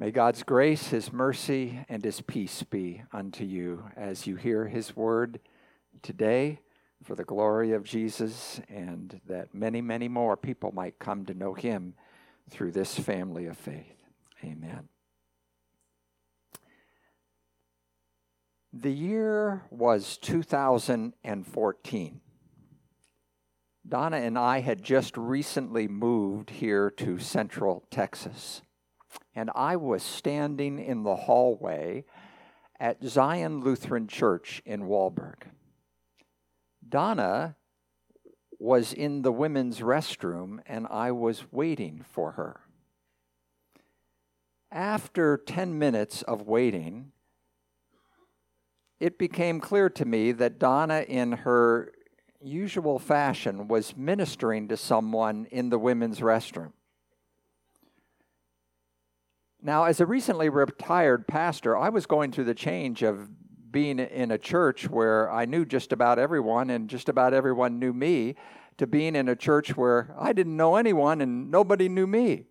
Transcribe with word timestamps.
May 0.00 0.10
God's 0.12 0.42
grace, 0.44 0.88
His 0.88 1.12
mercy, 1.12 1.84
and 1.90 2.02
His 2.02 2.22
peace 2.22 2.62
be 2.62 3.02
unto 3.12 3.44
you 3.44 3.84
as 3.94 4.26
you 4.26 4.36
hear 4.36 4.66
His 4.66 4.96
word 4.96 5.40
today 6.00 6.60
for 7.04 7.14
the 7.14 7.22
glory 7.22 7.72
of 7.72 7.84
Jesus, 7.84 8.62
and 8.70 9.20
that 9.26 9.54
many, 9.54 9.82
many 9.82 10.08
more 10.08 10.38
people 10.38 10.72
might 10.72 10.98
come 10.98 11.26
to 11.26 11.34
know 11.34 11.52
Him 11.52 11.92
through 12.48 12.72
this 12.72 12.98
family 12.98 13.44
of 13.44 13.58
faith. 13.58 14.06
Amen. 14.42 14.88
The 18.72 18.92
year 18.92 19.64
was 19.68 20.16
2014. 20.16 22.20
Donna 23.86 24.16
and 24.16 24.38
I 24.38 24.60
had 24.60 24.82
just 24.82 25.18
recently 25.18 25.88
moved 25.88 26.48
here 26.48 26.88
to 26.88 27.18
Central 27.18 27.84
Texas 27.90 28.62
and 29.40 29.50
I 29.54 29.76
was 29.76 30.02
standing 30.02 30.78
in 30.78 31.02
the 31.02 31.16
hallway 31.16 32.04
at 32.78 33.02
Zion 33.02 33.62
Lutheran 33.62 34.06
Church 34.06 34.60
in 34.66 34.82
Walburg. 34.82 35.44
Donna 36.86 37.56
was 38.58 38.92
in 38.92 39.22
the 39.22 39.32
women's 39.32 39.80
restroom, 39.80 40.58
and 40.66 40.86
I 40.90 41.12
was 41.12 41.50
waiting 41.50 42.04
for 42.12 42.32
her. 42.32 42.60
After 44.70 45.38
10 45.38 45.78
minutes 45.78 46.20
of 46.20 46.42
waiting, 46.42 47.12
it 48.98 49.16
became 49.16 49.58
clear 49.58 49.88
to 49.88 50.04
me 50.04 50.32
that 50.32 50.58
Donna, 50.58 51.00
in 51.08 51.32
her 51.32 51.94
usual 52.42 52.98
fashion, 52.98 53.68
was 53.68 53.96
ministering 53.96 54.68
to 54.68 54.76
someone 54.76 55.46
in 55.50 55.70
the 55.70 55.78
women's 55.78 56.20
restroom. 56.20 56.72
Now, 59.62 59.84
as 59.84 60.00
a 60.00 60.06
recently 60.06 60.48
retired 60.48 61.26
pastor, 61.26 61.76
I 61.76 61.90
was 61.90 62.06
going 62.06 62.32
through 62.32 62.44
the 62.44 62.54
change 62.54 63.02
of 63.02 63.28
being 63.70 63.98
in 63.98 64.30
a 64.30 64.38
church 64.38 64.88
where 64.88 65.30
I 65.30 65.44
knew 65.44 65.66
just 65.66 65.92
about 65.92 66.18
everyone 66.18 66.70
and 66.70 66.88
just 66.88 67.08
about 67.08 67.34
everyone 67.34 67.78
knew 67.78 67.92
me 67.92 68.36
to 68.78 68.86
being 68.86 69.14
in 69.14 69.28
a 69.28 69.36
church 69.36 69.76
where 69.76 70.14
I 70.18 70.32
didn't 70.32 70.56
know 70.56 70.76
anyone 70.76 71.20
and 71.20 71.50
nobody 71.50 71.88
knew 71.88 72.06
me. 72.06 72.46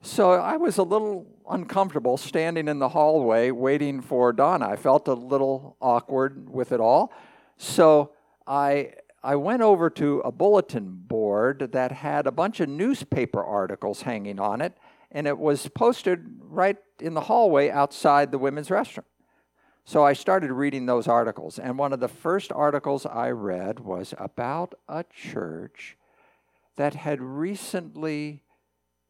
So 0.00 0.32
I 0.32 0.56
was 0.56 0.78
a 0.78 0.82
little 0.82 1.26
uncomfortable 1.48 2.16
standing 2.16 2.66
in 2.66 2.78
the 2.78 2.88
hallway 2.88 3.50
waiting 3.50 4.00
for 4.00 4.32
Donna. 4.32 4.66
I 4.66 4.76
felt 4.76 5.08
a 5.08 5.14
little 5.14 5.76
awkward 5.78 6.48
with 6.48 6.72
it 6.72 6.80
all. 6.80 7.12
So 7.58 8.12
I 8.46 8.94
I 9.22 9.36
went 9.36 9.60
over 9.60 9.90
to 9.90 10.20
a 10.20 10.32
bulletin 10.32 11.02
board 11.06 11.72
that 11.72 11.92
had 11.92 12.26
a 12.26 12.32
bunch 12.32 12.60
of 12.60 12.70
newspaper 12.70 13.44
articles 13.44 14.02
hanging 14.02 14.40
on 14.40 14.62
it 14.62 14.72
and 15.10 15.26
it 15.26 15.38
was 15.38 15.68
posted 15.68 16.24
right 16.40 16.76
in 17.00 17.14
the 17.14 17.22
hallway 17.22 17.70
outside 17.70 18.30
the 18.30 18.38
women's 18.38 18.68
restroom. 18.68 19.04
So 19.84 20.04
I 20.04 20.12
started 20.12 20.52
reading 20.52 20.86
those 20.86 21.08
articles, 21.08 21.58
and 21.58 21.78
one 21.78 21.92
of 21.92 22.00
the 22.00 22.08
first 22.08 22.52
articles 22.52 23.06
I 23.06 23.30
read 23.30 23.80
was 23.80 24.14
about 24.18 24.74
a 24.88 25.04
church 25.04 25.96
that 26.76 26.94
had 26.94 27.20
recently 27.20 28.42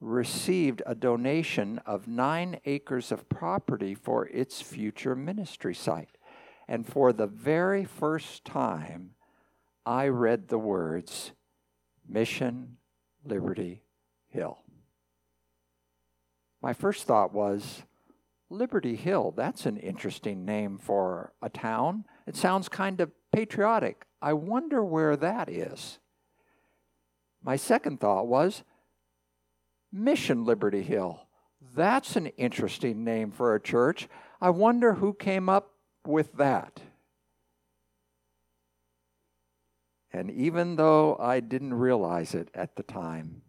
received 0.00 0.82
a 0.86 0.94
donation 0.94 1.78
of 1.84 2.08
nine 2.08 2.60
acres 2.64 3.12
of 3.12 3.28
property 3.28 3.94
for 3.94 4.26
its 4.28 4.62
future 4.62 5.14
ministry 5.14 5.74
site. 5.74 6.16
And 6.66 6.86
for 6.86 7.12
the 7.12 7.26
very 7.26 7.84
first 7.84 8.44
time, 8.44 9.10
I 9.84 10.08
read 10.08 10.48
the 10.48 10.58
words 10.58 11.32
Mission 12.08 12.78
Liberty 13.24 13.82
Hill 14.28 14.60
my 16.62 16.72
first 16.72 17.06
thought 17.06 17.32
was 17.32 17.82
Liberty 18.50 18.96
Hill, 18.96 19.32
that's 19.36 19.64
an 19.64 19.76
interesting 19.76 20.44
name 20.44 20.76
for 20.76 21.32
a 21.40 21.48
town. 21.48 22.04
It 22.26 22.36
sounds 22.36 22.68
kind 22.68 23.00
of 23.00 23.12
patriotic. 23.32 24.06
I 24.20 24.32
wonder 24.32 24.84
where 24.84 25.16
that 25.16 25.48
is. 25.48 25.98
My 27.42 27.56
second 27.56 28.00
thought 28.00 28.26
was 28.26 28.64
Mission 29.92 30.44
Liberty 30.44 30.82
Hill. 30.82 31.26
That's 31.74 32.16
an 32.16 32.26
interesting 32.26 33.04
name 33.04 33.30
for 33.30 33.54
a 33.54 33.60
church. 33.60 34.08
I 34.40 34.50
wonder 34.50 34.94
who 34.94 35.14
came 35.14 35.48
up 35.48 35.72
with 36.06 36.32
that. 36.34 36.80
And 40.12 40.30
even 40.30 40.76
though 40.76 41.16
I 41.20 41.40
didn't 41.40 41.74
realize 41.74 42.34
it 42.34 42.48
at 42.52 42.74
the 42.74 42.82
time, 42.82 43.42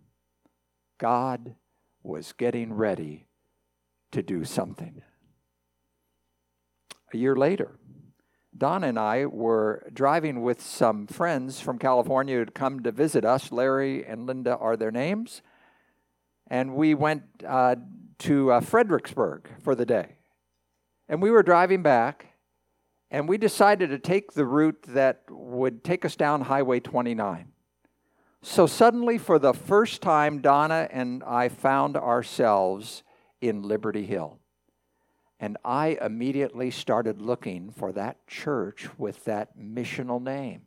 God 1.00 1.56
was 2.03 2.34
getting 2.34 2.73
ready 2.73 3.28
to 4.12 4.22
do 4.22 4.44
something. 4.44 5.01
A 7.13 7.17
year 7.17 7.35
later, 7.35 7.78
Don 8.57 8.84
and 8.84 9.00
I 9.00 9.25
were 9.25 9.88
driving 9.94 10.41
with 10.41 10.61
some 10.61 11.07
friends 11.07 11.59
from 11.59 11.79
California 11.79 12.35
who 12.35 12.40
had 12.40 12.53
come 12.53 12.84
to 12.84 12.91
visit 12.91 13.23
us. 13.23 13.51
Larry 13.51 14.06
and 14.06 14.25
Linda 14.25 14.57
are 14.57 14.75
their 14.75 14.91
names. 14.91 15.41
And 16.47 16.75
we 16.75 16.94
went 16.94 17.23
uh, 17.47 17.75
to 18.19 18.51
uh, 18.51 18.59
Fredericksburg 18.59 19.50
for 19.63 19.73
the 19.73 19.85
day. 19.85 20.17
And 21.07 21.22
we 21.22 21.31
were 21.31 21.44
driving 21.44 21.81
back, 21.81 22.28
and 23.09 23.28
we 23.28 23.38
decided 23.38 23.90
to 23.90 24.00
take 24.00 24.34
the 24.34 24.45
route 24.45 24.81
that 24.88 25.23
would 25.29 25.84
take 25.84 26.06
us 26.06 26.16
down 26.16 26.41
Highway 26.41 26.79
29. 26.79 27.50
So 28.44 28.66
suddenly, 28.66 29.18
for 29.18 29.38
the 29.38 29.53
first 29.53 30.02
time, 30.02 30.40
Donna 30.40 30.88
and 30.91 31.24
I 31.24 31.50
found 31.50 31.96
ourselves 31.96 33.03
in 33.40 33.62
Liberty 33.62 34.06
Hill. 34.06 34.40
And 35.40 35.57
I 35.63 35.97
immediately 36.02 36.72
started 36.72 37.22
looking 37.22 37.72
for 37.72 37.91
that 37.94 38.28
church 38.28 38.88
with 38.97 39.25
that 39.25 39.57
missional 39.57 40.22
name. 40.22 40.62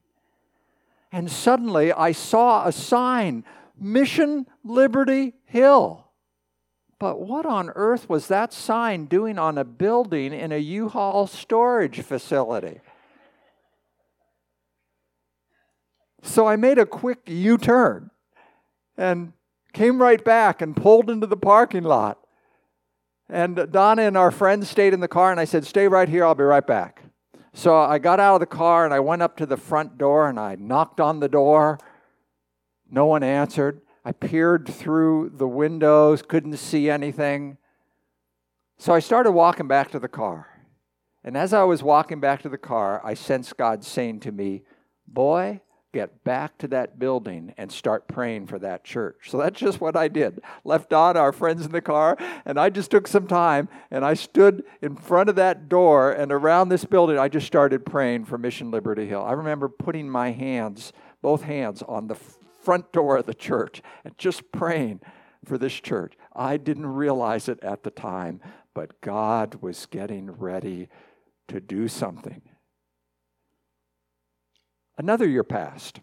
And 1.13 1.31
suddenly 1.31 1.93
I 1.93 2.13
saw 2.13 2.67
a 2.67 2.73
sign 2.73 3.45
Mission 3.79 4.47
Liberty 4.65 5.35
Hill. 5.45 6.09
But 6.99 7.21
what 7.21 7.45
on 7.47 7.71
earth 7.71 8.09
was 8.09 8.29
that 8.29 8.53
sign 8.53 9.07
doing 9.07 9.39
on 9.39 9.59
a 9.59 9.65
building 9.65 10.33
in 10.33 10.53
a 10.53 10.59
U 10.59 10.89
Haul 10.89 11.27
storage 11.27 12.01
facility? 12.01 12.81
So 16.25 16.47
I 16.47 16.57
made 16.57 16.79
a 16.79 16.87
quick 16.87 17.21
U 17.27 17.59
turn 17.59 18.11
and 18.97 19.35
came 19.75 20.01
right 20.01 20.25
back 20.25 20.63
and 20.63 20.75
pulled 20.75 21.11
into 21.11 21.27
the 21.27 21.37
parking 21.37 21.85
lot. 21.85 22.19
And 23.29 23.69
Donna 23.71 24.03
and 24.03 24.17
our 24.17 24.31
friends 24.31 24.71
stayed 24.71 24.95
in 24.95 25.01
the 25.01 25.09
car, 25.09 25.31
and 25.31 25.39
I 25.39 25.45
said, 25.45 25.67
Stay 25.67 25.87
right 25.87 26.09
here, 26.09 26.25
I'll 26.25 26.35
be 26.35 26.45
right 26.45 26.67
back. 26.67 27.03
So 27.53 27.77
I 27.77 27.99
got 27.99 28.21
out 28.21 28.35
of 28.35 28.41
the 28.41 28.47
car 28.47 28.85
and 28.85 28.93
I 28.93 29.01
went 29.01 29.23
up 29.23 29.37
to 29.37 29.47
the 29.47 29.57
front 29.57 29.97
door 29.97 30.29
and 30.29 30.41
I 30.41 30.57
knocked 30.57 30.99
on 30.99 31.21
the 31.21 31.29
door. 31.29 31.79
No 32.91 33.07
one 33.07 33.23
answered. 33.23 33.81
I 34.05 34.13
peered 34.13 34.69
through 34.69 35.33
the 35.37 35.47
windows, 35.47 36.21
couldn't 36.21 36.57
see 36.57 36.91
anything. 36.91 37.59
So 38.77 38.93
I 38.93 38.99
started 38.99 39.33
walking 39.33 39.69
back 39.69 39.91
to 39.93 40.01
the 40.01 40.09
car. 40.09 40.49
And 41.23 41.37
as 41.37 41.53
I 41.53 41.63
was 41.63 41.83
walking 41.83 42.19
back 42.19 42.43
to 42.43 42.49
the 42.49 42.59
car, 42.59 43.01
I 43.05 43.15
sensed 43.15 43.57
God 43.57 43.85
saying 43.85 44.21
to 44.21 44.33
me, 44.33 44.63
Boy, 45.07 45.61
get 45.95 46.25
back 46.25 46.59
to 46.59 46.67
that 46.69 46.99
building 46.99 47.55
and 47.57 47.71
start 47.71 48.09
praying 48.09 48.49
for 48.49 48.59
that 48.59 48.83
church. 48.83 49.31
So 49.31 49.39
that's 49.39 49.61
just 49.61 49.81
what 49.81 49.97
I 49.97 50.09
did. 50.09 50.41
Left 50.65 50.93
on 50.93 51.17
our 51.17 51.33
friends 51.33 51.65
in 51.65 51.71
the 51.71 51.81
car, 51.81 52.19
and 52.45 52.59
I 52.59 52.69
just 52.69 52.91
took 52.91 53.07
some 53.07 53.29
time 53.29 53.69
and 53.93 54.05
I 54.05 54.15
stood 54.15 54.65
in 54.83 54.97
front 54.97 55.29
of 55.29 55.37
that 55.37 55.69
door 55.69 56.11
and 56.11 56.33
around 56.33 56.69
this 56.69 56.85
building. 56.85 57.17
I 57.17 57.29
just 57.29 57.47
started 57.47 57.87
praying 57.87 58.25
for 58.25 58.37
Mission 58.37 58.73
Liberty 58.73 59.07
Hill. 59.07 59.23
I 59.23 59.33
remember 59.33 59.69
putting 59.69 60.11
my 60.11 60.33
hands, 60.33 60.93
both 61.23 61.43
hands, 61.43 61.81
on 61.83 62.09
the 62.09 62.17
front 62.17 62.91
door 62.93 63.19
of 63.19 63.27
the 63.27 63.35
church 63.35 63.81
and 64.05 64.19
just 64.19 64.51
praying 64.51 65.01
for 65.45 65.59
this 65.59 65.75
church. 65.75 66.15
I 66.35 66.57
didn't 66.57 66.87
realize 66.87 67.49
it 67.49 67.63
at 67.63 67.85
the 67.85 67.91
time, 67.91 68.41
but 68.75 69.01
God 69.01 69.63
was 69.63 69.87
getting 69.87 70.33
ready 70.33 70.89
to 71.49 71.61
do 71.61 71.87
something. 71.87 72.43
Another 74.97 75.29
year 75.29 75.45
passed. 75.45 76.01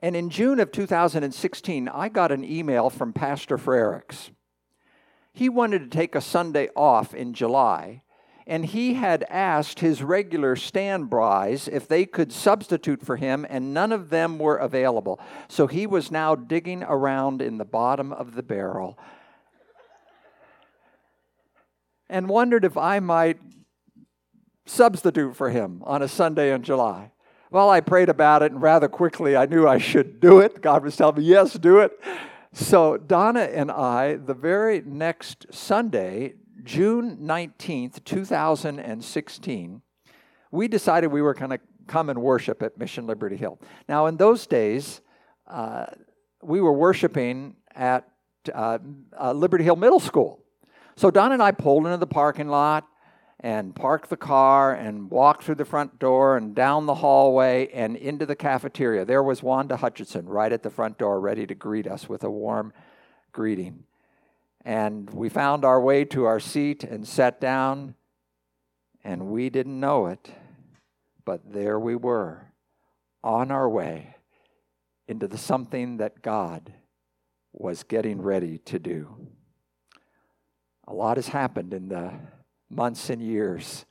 And 0.00 0.14
in 0.14 0.30
June 0.30 0.60
of 0.60 0.70
2016, 0.70 1.88
I 1.88 2.08
got 2.08 2.30
an 2.30 2.44
email 2.44 2.88
from 2.88 3.12
Pastor 3.12 3.58
Frericks. 3.58 4.30
He 5.32 5.48
wanted 5.48 5.80
to 5.80 5.96
take 5.96 6.14
a 6.14 6.20
Sunday 6.20 6.68
off 6.76 7.14
in 7.14 7.34
July, 7.34 8.02
and 8.46 8.64
he 8.64 8.94
had 8.94 9.24
asked 9.28 9.80
his 9.80 10.02
regular 10.02 10.54
standbys 10.54 11.68
if 11.68 11.88
they 11.88 12.06
could 12.06 12.32
substitute 12.32 13.04
for 13.04 13.16
him, 13.16 13.44
and 13.48 13.74
none 13.74 13.92
of 13.92 14.10
them 14.10 14.38
were 14.38 14.56
available. 14.56 15.20
So 15.48 15.66
he 15.66 15.86
was 15.86 16.10
now 16.10 16.34
digging 16.34 16.84
around 16.84 17.42
in 17.42 17.58
the 17.58 17.64
bottom 17.64 18.12
of 18.12 18.34
the 18.34 18.42
barrel 18.42 18.98
and 22.08 22.28
wondered 22.28 22.64
if 22.64 22.76
I 22.76 23.00
might 23.00 23.38
substitute 24.66 25.36
for 25.36 25.50
him 25.50 25.82
on 25.84 26.02
a 26.02 26.08
Sunday 26.08 26.52
in 26.52 26.62
July. 26.62 27.12
Well, 27.50 27.70
I 27.70 27.80
prayed 27.80 28.10
about 28.10 28.42
it, 28.42 28.52
and 28.52 28.60
rather 28.60 28.88
quickly 28.88 29.36
I 29.36 29.46
knew 29.46 29.66
I 29.66 29.78
should 29.78 30.20
do 30.20 30.40
it. 30.40 30.60
God 30.60 30.84
was 30.84 30.96
telling 30.96 31.16
me, 31.16 31.24
yes, 31.24 31.54
do 31.54 31.78
it. 31.78 31.98
So, 32.52 32.96
Donna 32.96 33.40
and 33.40 33.70
I, 33.70 34.16
the 34.16 34.34
very 34.34 34.82
next 34.84 35.46
Sunday, 35.50 36.34
June 36.62 37.18
19th, 37.22 38.04
2016, 38.04 39.82
we 40.50 40.68
decided 40.68 41.06
we 41.08 41.22
were 41.22 41.34
going 41.34 41.50
to 41.50 41.60
come 41.86 42.10
and 42.10 42.20
worship 42.20 42.62
at 42.62 42.76
Mission 42.76 43.06
Liberty 43.06 43.36
Hill. 43.36 43.58
Now, 43.88 44.06
in 44.06 44.18
those 44.18 44.46
days, 44.46 45.00
uh, 45.46 45.86
we 46.42 46.60
were 46.60 46.72
worshiping 46.72 47.56
at 47.74 48.08
uh, 48.52 48.78
uh, 49.18 49.32
Liberty 49.32 49.64
Hill 49.64 49.76
Middle 49.76 50.00
School. 50.00 50.44
So 50.96 51.10
Don 51.10 51.32
and 51.32 51.42
I 51.42 51.52
pulled 51.52 51.86
into 51.86 51.96
the 51.96 52.06
parking 52.06 52.48
lot 52.48 52.86
and 53.40 53.74
park 53.74 54.08
the 54.08 54.16
car 54.16 54.74
and 54.74 55.10
walk 55.10 55.42
through 55.42 55.54
the 55.54 55.64
front 55.64 55.98
door 55.98 56.36
and 56.36 56.54
down 56.54 56.86
the 56.86 56.96
hallway 56.96 57.68
and 57.72 57.96
into 57.96 58.26
the 58.26 58.34
cafeteria. 58.34 59.04
There 59.04 59.22
was 59.22 59.42
Wanda 59.42 59.76
Hutchinson 59.76 60.26
right 60.26 60.52
at 60.52 60.62
the 60.62 60.70
front 60.70 60.98
door, 60.98 61.20
ready 61.20 61.46
to 61.46 61.54
greet 61.54 61.86
us 61.86 62.08
with 62.08 62.24
a 62.24 62.30
warm 62.30 62.72
greeting. 63.32 63.84
And 64.64 65.08
we 65.10 65.28
found 65.28 65.64
our 65.64 65.80
way 65.80 66.04
to 66.06 66.24
our 66.24 66.40
seat 66.40 66.82
and 66.82 67.06
sat 67.06 67.40
down, 67.40 67.94
and 69.04 69.28
we 69.28 69.50
didn't 69.50 69.78
know 69.78 70.06
it, 70.06 70.30
but 71.24 71.52
there 71.52 71.78
we 71.78 71.94
were, 71.94 72.52
on 73.22 73.52
our 73.52 73.68
way 73.68 74.16
into 75.06 75.28
the 75.28 75.38
something 75.38 75.98
that 75.98 76.22
God 76.22 76.72
was 77.52 77.84
getting 77.84 78.20
ready 78.20 78.58
to 78.58 78.78
do. 78.78 79.28
A 80.86 80.92
lot 80.92 81.16
has 81.16 81.28
happened 81.28 81.72
in 81.72 81.88
the 81.88 82.12
months 82.70 83.10
and 83.10 83.22
years 83.22 83.84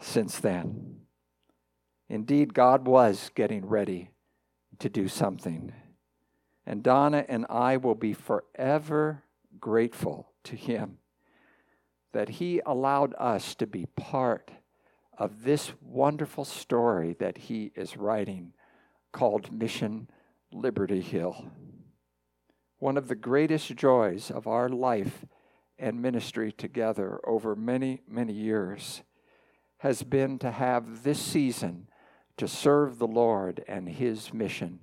since 0.00 0.38
then. 0.38 1.00
Indeed, 2.08 2.54
God 2.54 2.86
was 2.86 3.30
getting 3.34 3.66
ready 3.66 4.10
to 4.78 4.88
do 4.88 5.08
something. 5.08 5.72
And 6.66 6.82
Donna 6.82 7.24
and 7.28 7.46
I 7.48 7.76
will 7.76 7.94
be 7.94 8.12
forever 8.12 9.24
grateful 9.58 10.32
to 10.44 10.56
Him 10.56 10.98
that 12.12 12.28
He 12.28 12.60
allowed 12.64 13.14
us 13.18 13.54
to 13.56 13.66
be 13.66 13.86
part 13.96 14.50
of 15.16 15.42
this 15.42 15.72
wonderful 15.80 16.44
story 16.44 17.16
that 17.18 17.38
He 17.38 17.72
is 17.74 17.96
writing 17.96 18.52
called 19.12 19.52
Mission 19.52 20.08
Liberty 20.52 21.00
Hill. 21.00 21.50
One 22.78 22.96
of 22.96 23.08
the 23.08 23.16
greatest 23.16 23.74
joys 23.74 24.30
of 24.30 24.46
our 24.46 24.68
life 24.68 25.24
and 25.78 26.02
ministry 26.02 26.52
together 26.52 27.20
over 27.24 27.54
many, 27.54 28.02
many 28.08 28.32
years 28.32 29.02
has 29.78 30.02
been 30.02 30.38
to 30.40 30.50
have 30.50 31.04
this 31.04 31.20
season 31.20 31.88
to 32.36 32.48
serve 32.48 32.98
the 32.98 33.06
Lord 33.06 33.64
and 33.68 33.88
His 33.88 34.32
mission 34.32 34.80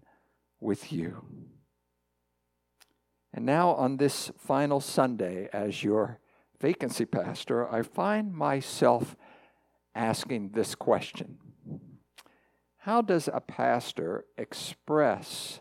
with 0.59 0.92
you. 0.92 1.25
And 3.33 3.45
now, 3.45 3.71
on 3.71 3.97
this 3.97 4.31
final 4.38 4.80
Sunday, 4.80 5.50
as 5.51 5.83
your 5.83 6.19
vacancy 6.62 7.06
pastor, 7.06 7.69
I 7.69 7.81
find 7.81 8.33
myself 8.33 9.15
asking 9.94 10.51
this 10.51 10.75
question 10.75 11.38
How 12.77 13.01
does 13.01 13.27
a 13.31 13.41
pastor 13.41 14.25
express 14.38 15.59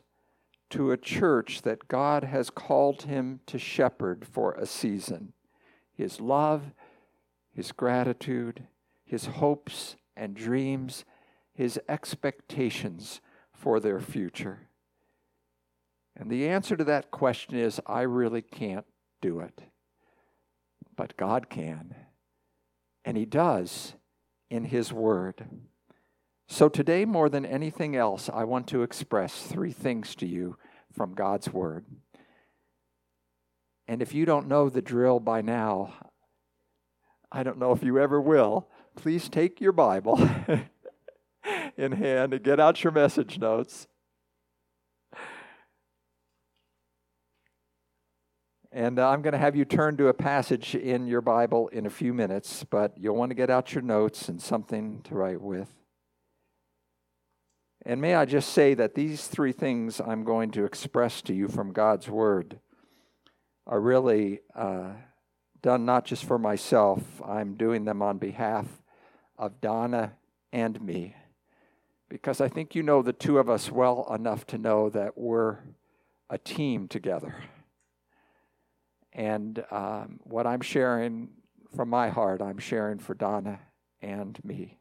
to 0.74 0.90
a 0.90 0.96
church 0.96 1.62
that 1.62 1.86
God 1.86 2.24
has 2.24 2.50
called 2.50 3.02
him 3.02 3.38
to 3.46 3.60
shepherd 3.60 4.26
for 4.28 4.54
a 4.54 4.66
season. 4.66 5.32
His 5.92 6.20
love, 6.20 6.72
his 7.52 7.70
gratitude, 7.70 8.66
his 9.04 9.26
hopes 9.26 9.94
and 10.16 10.34
dreams, 10.34 11.04
his 11.52 11.78
expectations 11.88 13.20
for 13.52 13.78
their 13.78 14.00
future. 14.00 14.62
And 16.16 16.28
the 16.28 16.48
answer 16.48 16.76
to 16.76 16.82
that 16.82 17.12
question 17.12 17.54
is 17.54 17.80
I 17.86 18.02
really 18.02 18.42
can't 18.42 18.86
do 19.22 19.38
it. 19.38 19.62
But 20.96 21.16
God 21.16 21.48
can. 21.48 21.94
And 23.04 23.16
He 23.16 23.26
does 23.26 23.94
in 24.50 24.64
His 24.64 24.92
Word. 24.92 25.46
So 26.48 26.68
today, 26.68 27.04
more 27.04 27.28
than 27.28 27.46
anything 27.46 27.96
else, 27.96 28.28
I 28.32 28.44
want 28.44 28.66
to 28.68 28.82
express 28.82 29.42
three 29.42 29.72
things 29.72 30.14
to 30.16 30.26
you 30.26 30.56
from 30.94 31.14
God's 31.14 31.52
Word. 31.52 31.84
And 33.86 34.00
if 34.00 34.14
you 34.14 34.24
don't 34.24 34.48
know 34.48 34.68
the 34.68 34.82
drill 34.82 35.20
by 35.20 35.42
now, 35.42 35.92
I 37.30 37.42
don't 37.42 37.58
know 37.58 37.72
if 37.72 37.82
you 37.82 37.98
ever 37.98 38.20
will, 38.20 38.68
please 38.96 39.28
take 39.28 39.60
your 39.60 39.72
Bible 39.72 40.18
in 41.76 41.92
hand 41.92 42.32
and 42.32 42.42
get 42.42 42.60
out 42.60 42.82
your 42.82 42.92
message 42.92 43.38
notes. 43.38 43.86
And 48.72 48.98
uh, 48.98 49.08
I'm 49.08 49.22
going 49.22 49.32
to 49.32 49.38
have 49.38 49.54
you 49.54 49.64
turn 49.64 49.96
to 49.98 50.08
a 50.08 50.14
passage 50.14 50.74
in 50.74 51.06
your 51.06 51.20
Bible 51.20 51.68
in 51.68 51.86
a 51.86 51.90
few 51.90 52.12
minutes, 52.12 52.64
but 52.64 52.92
you'll 52.98 53.14
want 53.14 53.30
to 53.30 53.36
get 53.36 53.48
out 53.48 53.72
your 53.72 53.82
notes 53.82 54.28
and 54.28 54.42
something 54.42 55.00
to 55.02 55.14
write 55.14 55.40
with. 55.40 55.68
And 57.86 58.00
may 58.00 58.14
I 58.14 58.24
just 58.24 58.52
say 58.52 58.72
that 58.74 58.94
these 58.94 59.26
three 59.26 59.52
things 59.52 60.00
I'm 60.00 60.24
going 60.24 60.50
to 60.52 60.64
express 60.64 61.20
to 61.22 61.34
you 61.34 61.48
from 61.48 61.72
God's 61.72 62.08
Word 62.08 62.58
are 63.66 63.80
really 63.80 64.40
uh, 64.54 64.92
done 65.60 65.84
not 65.84 66.06
just 66.06 66.24
for 66.24 66.38
myself, 66.38 67.02
I'm 67.22 67.54
doing 67.56 67.84
them 67.84 68.00
on 68.00 68.16
behalf 68.16 68.66
of 69.38 69.60
Donna 69.60 70.14
and 70.52 70.80
me. 70.80 71.14
Because 72.08 72.40
I 72.40 72.48
think 72.48 72.74
you 72.74 72.82
know 72.82 73.02
the 73.02 73.12
two 73.12 73.38
of 73.38 73.50
us 73.50 73.70
well 73.70 74.06
enough 74.14 74.46
to 74.48 74.58
know 74.58 74.88
that 74.90 75.18
we're 75.18 75.58
a 76.30 76.38
team 76.38 76.88
together. 76.88 77.34
And 79.12 79.62
um, 79.70 80.20
what 80.24 80.46
I'm 80.46 80.60
sharing 80.62 81.28
from 81.76 81.90
my 81.90 82.08
heart, 82.08 82.40
I'm 82.40 82.58
sharing 82.58 82.98
for 82.98 83.14
Donna 83.14 83.60
and 84.00 84.42
me. 84.42 84.78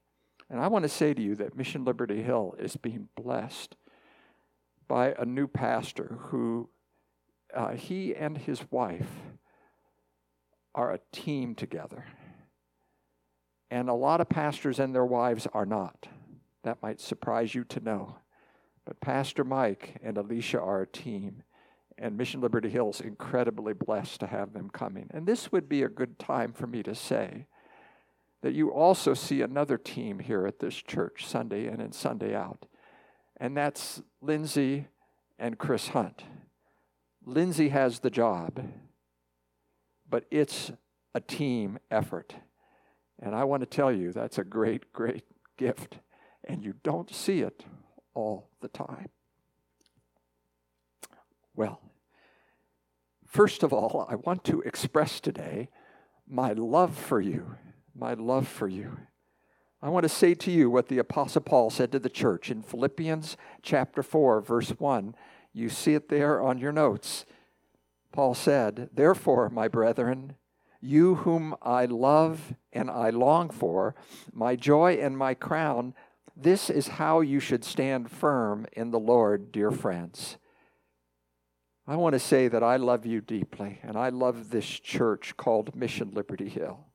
And 0.50 0.60
I 0.60 0.68
want 0.68 0.84
to 0.84 0.90
say 0.90 1.14
to 1.14 1.22
you 1.22 1.36
that 1.36 1.58
Mission 1.58 1.86
Liberty 1.86 2.22
Hill 2.22 2.56
is 2.60 2.76
being 2.76 3.10
blessed 3.16 3.76
by 4.88 5.14
a 5.18 5.26
new 5.26 5.48
pastor 5.48 6.18
who 6.26 6.70
uh, 7.54 7.74
he 7.74 8.16
and 8.16 8.38
his 8.38 8.64
wife 8.72 9.10
are 10.76 10.92
a 10.92 11.00
team 11.12 11.56
together. 11.56 12.06
And 13.70 13.90
a 13.90 13.94
lot 13.94 14.22
of 14.22 14.30
pastors 14.30 14.80
and 14.80 14.94
their 14.94 15.06
wives 15.06 15.48
are 15.54 15.66
not. 15.66 16.08
That 16.64 16.82
might 16.82 17.00
surprise 17.00 17.56
you 17.56 17.64
to 17.66 17.80
know. 17.80 18.18
But 18.86 19.02
Pastor 19.02 19.44
Mike 19.44 19.96
and 20.04 20.18
Alicia 20.18 20.60
are 20.60 20.82
a 20.82 20.88
team, 20.88 21.44
and 21.98 22.18
Mission 22.18 22.42
Liberty 22.42 22.70
Hill 22.70 22.90
is 22.90 23.02
incredibly 23.02 23.74
blessed 23.74 24.20
to 24.20 24.28
have 24.28 24.54
them 24.54 24.70
coming. 24.70 25.10
And 25.12 25.26
this 25.26 25.52
would 25.52 25.70
be 25.70 25.84
a 25.84 25.90
good 25.90 26.20
time 26.20 26.54
for 26.54 26.68
me 26.68 26.84
to 26.84 26.94
say 26.94 27.48
that 28.44 28.54
you 28.54 28.74
also 28.74 29.14
see 29.14 29.42
another 29.42 29.78
team 29.78 30.20
here 30.20 30.46
at 30.46 30.60
this 30.60 30.76
church, 30.76 31.26
Sunday 31.26 31.66
in 31.66 31.80
and 31.80 31.96
Sunday 31.96 32.36
out. 32.36 32.66
And 33.38 33.56
that's 33.56 34.02
Lindsay 34.22 34.88
and 35.40 35.58
Chris 35.58 35.88
Hunt. 35.88 36.26
Lindsay 37.26 37.70
has 37.70 38.00
the 38.00 38.10
job, 38.10 38.62
but 40.10 40.26
it's 40.30 40.74
a 41.16 41.22
team 41.22 41.80
effort. 41.90 42.36
And 43.18 43.34
I 43.34 43.46
want 43.46 43.62
to 43.62 43.66
tell 43.66 43.94
you 43.94 44.12
that's 44.12 44.38
a 44.38 44.44
great, 44.44 44.92
great 44.92 45.24
gift. 45.58 46.00
And 46.44 46.66
you 46.66 46.74
don't 46.84 47.16
see 47.16 47.40
it 47.40 47.64
all 48.14 48.50
the 48.60 48.68
time. 48.68 49.08
Well, 51.56 51.80
first 53.26 53.64
of 53.64 53.72
all, 53.72 54.06
I 54.10 54.16
want 54.16 54.44
to 54.46 54.60
express 54.62 55.22
today 55.22 55.70
my 56.28 56.52
love 56.52 56.98
for 56.98 57.22
you 57.22 57.56
my 57.96 58.14
love 58.14 58.48
for 58.48 58.68
you. 58.68 58.98
I 59.82 59.90
want 59.90 60.04
to 60.04 60.10
say 60.10 60.34
to 60.36 60.52
you 60.52 60.70
what 60.70 60.88
the 60.88 60.98
Apostle 60.98 61.42
Paul 61.42 61.70
said 61.70 61.92
to 61.92 62.00
the 62.00 62.10
church 62.10 62.50
in 62.50 62.62
Philippians 62.62 63.36
chapter 63.62 64.02
4, 64.02 64.42
verse 64.42 64.70
1. 64.70 65.16
You 65.52 65.70
see 65.70 65.94
it 65.94 66.10
there 66.10 66.42
on 66.42 66.58
your 66.58 66.72
notes. 66.72 67.26
Paul 68.12 68.34
said, 68.34 68.90
Therefore, 68.94 69.50
my 69.50 69.68
brethren, 69.68 70.36
you 70.80 71.16
whom 71.16 71.56
I 71.62 71.86
love 71.86 72.54
and 72.72 72.90
I 72.90 73.10
long 73.10 73.50
for, 73.50 73.96
my 74.32 74.56
joy 74.56 74.94
and 74.94 75.18
my 75.18 75.34
crown, 75.34 75.94
this 76.36 76.70
is 76.70 76.88
how 76.88 77.20
you 77.22 77.40
should 77.40 77.64
stand 77.64 78.10
firm 78.10 78.66
in 78.74 78.92
the 78.92 79.00
Lord, 79.00 79.52
dear 79.52 79.72
friends. 79.72 80.38
I 81.86 81.98
want 81.98 82.14
to 82.14 82.20
say 82.20 82.48
that 82.48 82.64
I 82.64 82.78
love 82.78 83.06
you 83.06 83.20
deeply, 83.20 83.80
and 83.84 83.98
I 83.98 84.10
love 84.10 84.50
this 84.50 84.66
church 84.66 85.36
called 85.36 85.76
Mission 85.76 86.12
Liberty 86.12 86.48
Hill. 86.48 86.86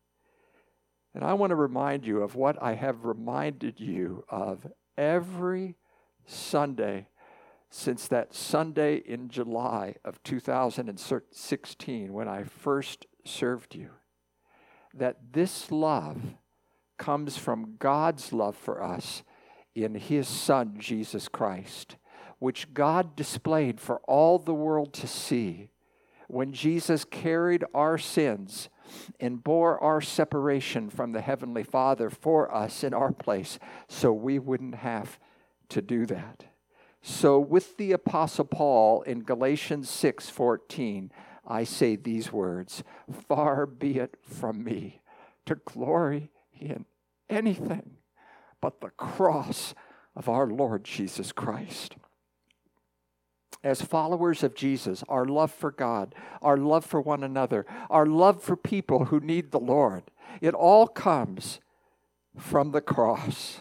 And 1.19 1.27
I 1.27 1.35
want 1.35 1.51
to 1.51 1.57
remind 1.57 2.07
you 2.07 2.23
of 2.23 2.37
what 2.37 2.63
I 2.63 2.75
have 2.75 3.05
reminded 3.05 3.81
you 3.81 4.25
of 4.29 4.69
every 4.97 5.75
Sunday 6.27 7.09
since 7.71 8.07
that 8.07 8.33
Sunday 8.33 9.03
in 9.05 9.29
July 9.29 9.97
of 10.05 10.23
2016 10.23 12.13
when 12.13 12.29
I 12.29 12.45
first 12.45 13.07
served 13.25 13.75
you. 13.75 13.91
That 14.95 15.33
this 15.33 15.73
love 15.73 16.37
comes 16.99 17.37
from 17.37 17.75
God's 17.81 18.33
love 18.33 18.57
for 18.57 18.81
us 18.81 19.25
in 19.75 19.97
His 19.97 20.29
Son, 20.29 20.77
Jesus 20.79 21.27
Christ, 21.27 21.97
which 22.39 22.73
God 22.73 23.17
displayed 23.17 23.81
for 23.81 23.99
all 24.07 24.39
the 24.39 24.55
world 24.55 24.93
to 24.93 25.09
see 25.09 25.71
when 26.29 26.53
Jesus 26.53 27.05
carried 27.05 27.65
our 27.75 27.99
sins 27.99 28.69
and 29.21 29.43
bore 29.43 29.83
our 29.83 30.01
separation 30.01 30.91
from 30.91 31.13
the 31.13 31.21
Heavenly 31.21 31.63
Father 31.63 32.11
for 32.11 32.55
us 32.55 32.83
in 32.85 32.95
our 32.95 33.13
place 33.13 33.59
so 33.89 34.13
we 34.13 34.39
wouldn't 34.39 34.77
have 34.77 35.19
to 35.71 35.83
do 35.83 36.07
that. 36.07 36.45
So 37.03 37.39
with 37.39 37.77
the 37.77 37.93
apostle 37.93 38.45
Paul 38.45 39.03
in 39.03 39.23
Galatians 39.23 39.89
6:14, 39.89 41.11
I 41.47 41.65
say 41.65 41.97
these 41.97 42.33
words, 42.33 42.83
far 43.29 43.67
be 43.67 43.99
it 43.99 44.17
from 44.23 44.63
me 44.65 45.01
to 45.47 45.55
glory 45.55 46.31
in 46.53 46.85
anything 47.31 47.97
but 48.61 48.81
the 48.81 48.91
cross 48.91 49.75
of 50.15 50.29
our 50.29 50.47
Lord 50.47 50.85
Jesus 50.85 51.33
Christ. 51.33 51.97
As 53.65 53.83
followers 53.83 54.43
of 54.43 54.55
Jesus, 54.55 55.03
our 55.09 55.25
love 55.25 55.53
for 55.53 55.73
God, 55.73 56.15
our 56.41 56.57
love 56.57 56.85
for 56.85 57.01
one 57.01 57.25
another, 57.25 57.67
our 57.91 58.07
love 58.07 58.43
for 58.43 58.57
people 58.57 59.07
who 59.07 59.21
need 59.21 59.51
the 59.51 59.59
Lord, 59.59 60.05
it 60.41 60.55
all 60.55 60.87
comes 60.87 61.61
from 62.37 62.71
the 62.71 62.81
cross. 62.81 63.61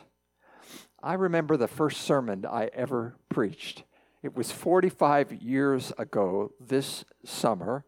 I 1.02 1.14
remember 1.14 1.58
the 1.58 1.68
first 1.68 2.02
sermon 2.02 2.46
I 2.46 2.70
ever 2.74 3.16
preached. 3.30 3.84
It 4.24 4.36
was 4.36 4.52
45 4.52 5.32
years 5.34 5.94
ago 5.98 6.52
this 6.60 7.06
summer 7.26 7.86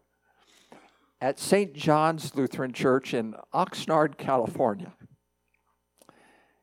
at 1.20 1.38
St. 1.38 1.74
John's 1.74 2.34
Lutheran 2.34 2.72
Church 2.72 3.12
in 3.12 3.34
Oxnard, 3.52 4.16
California. 4.16 4.94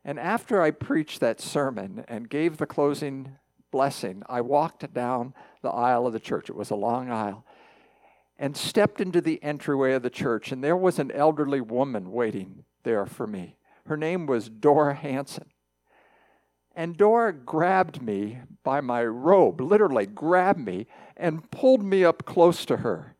And 0.03 0.19
after 0.19 0.61
I 0.61 0.71
preached 0.71 1.19
that 1.19 1.41
sermon 1.41 2.05
and 2.07 2.29
gave 2.29 2.57
the 2.57 2.65
closing 2.65 3.37
blessing, 3.71 4.23
I 4.27 4.41
walked 4.41 4.91
down 4.93 5.33
the 5.61 5.69
aisle 5.69 6.07
of 6.07 6.13
the 6.13 6.19
church. 6.19 6.49
It 6.49 6.55
was 6.55 6.69
a 6.69 6.75
long 6.75 7.09
aisle. 7.09 7.45
And 8.37 8.55
stepped 8.55 9.01
into 9.01 9.21
the 9.21 9.41
entryway 9.43 9.93
of 9.93 10.03
the 10.03 10.09
church, 10.09 10.51
and 10.51 10.63
there 10.63 10.77
was 10.77 10.99
an 10.99 11.11
elderly 11.11 11.61
woman 11.61 12.11
waiting 12.11 12.63
there 12.83 13.05
for 13.05 13.25
me. 13.25 13.57
Her 13.87 13.97
name 13.97 14.27
was 14.27 14.49
Dora 14.49 14.93
Hanson. 14.93 15.51
And 16.75 16.95
Dora 16.95 17.33
grabbed 17.33 18.01
me 18.03 18.39
by 18.63 18.81
my 18.81 19.03
robe, 19.03 19.59
literally 19.59 20.05
grabbed 20.05 20.59
me, 20.59 20.85
and 21.15 21.49
pulled 21.49 21.83
me 21.83 22.05
up 22.05 22.25
close 22.25 22.65
to 22.65 22.77
her. 22.77 23.15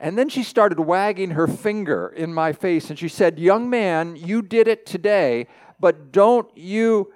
And 0.00 0.18
then 0.18 0.28
she 0.30 0.42
started 0.42 0.80
wagging 0.80 1.30
her 1.30 1.46
finger 1.46 2.08
in 2.08 2.32
my 2.32 2.52
face 2.52 2.88
and 2.88 2.98
she 2.98 3.08
said, 3.08 3.38
Young 3.38 3.68
man, 3.68 4.16
you 4.16 4.40
did 4.40 4.66
it 4.66 4.86
today, 4.86 5.46
but 5.78 6.10
don't 6.10 6.48
you 6.56 7.12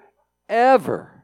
ever 0.47 1.14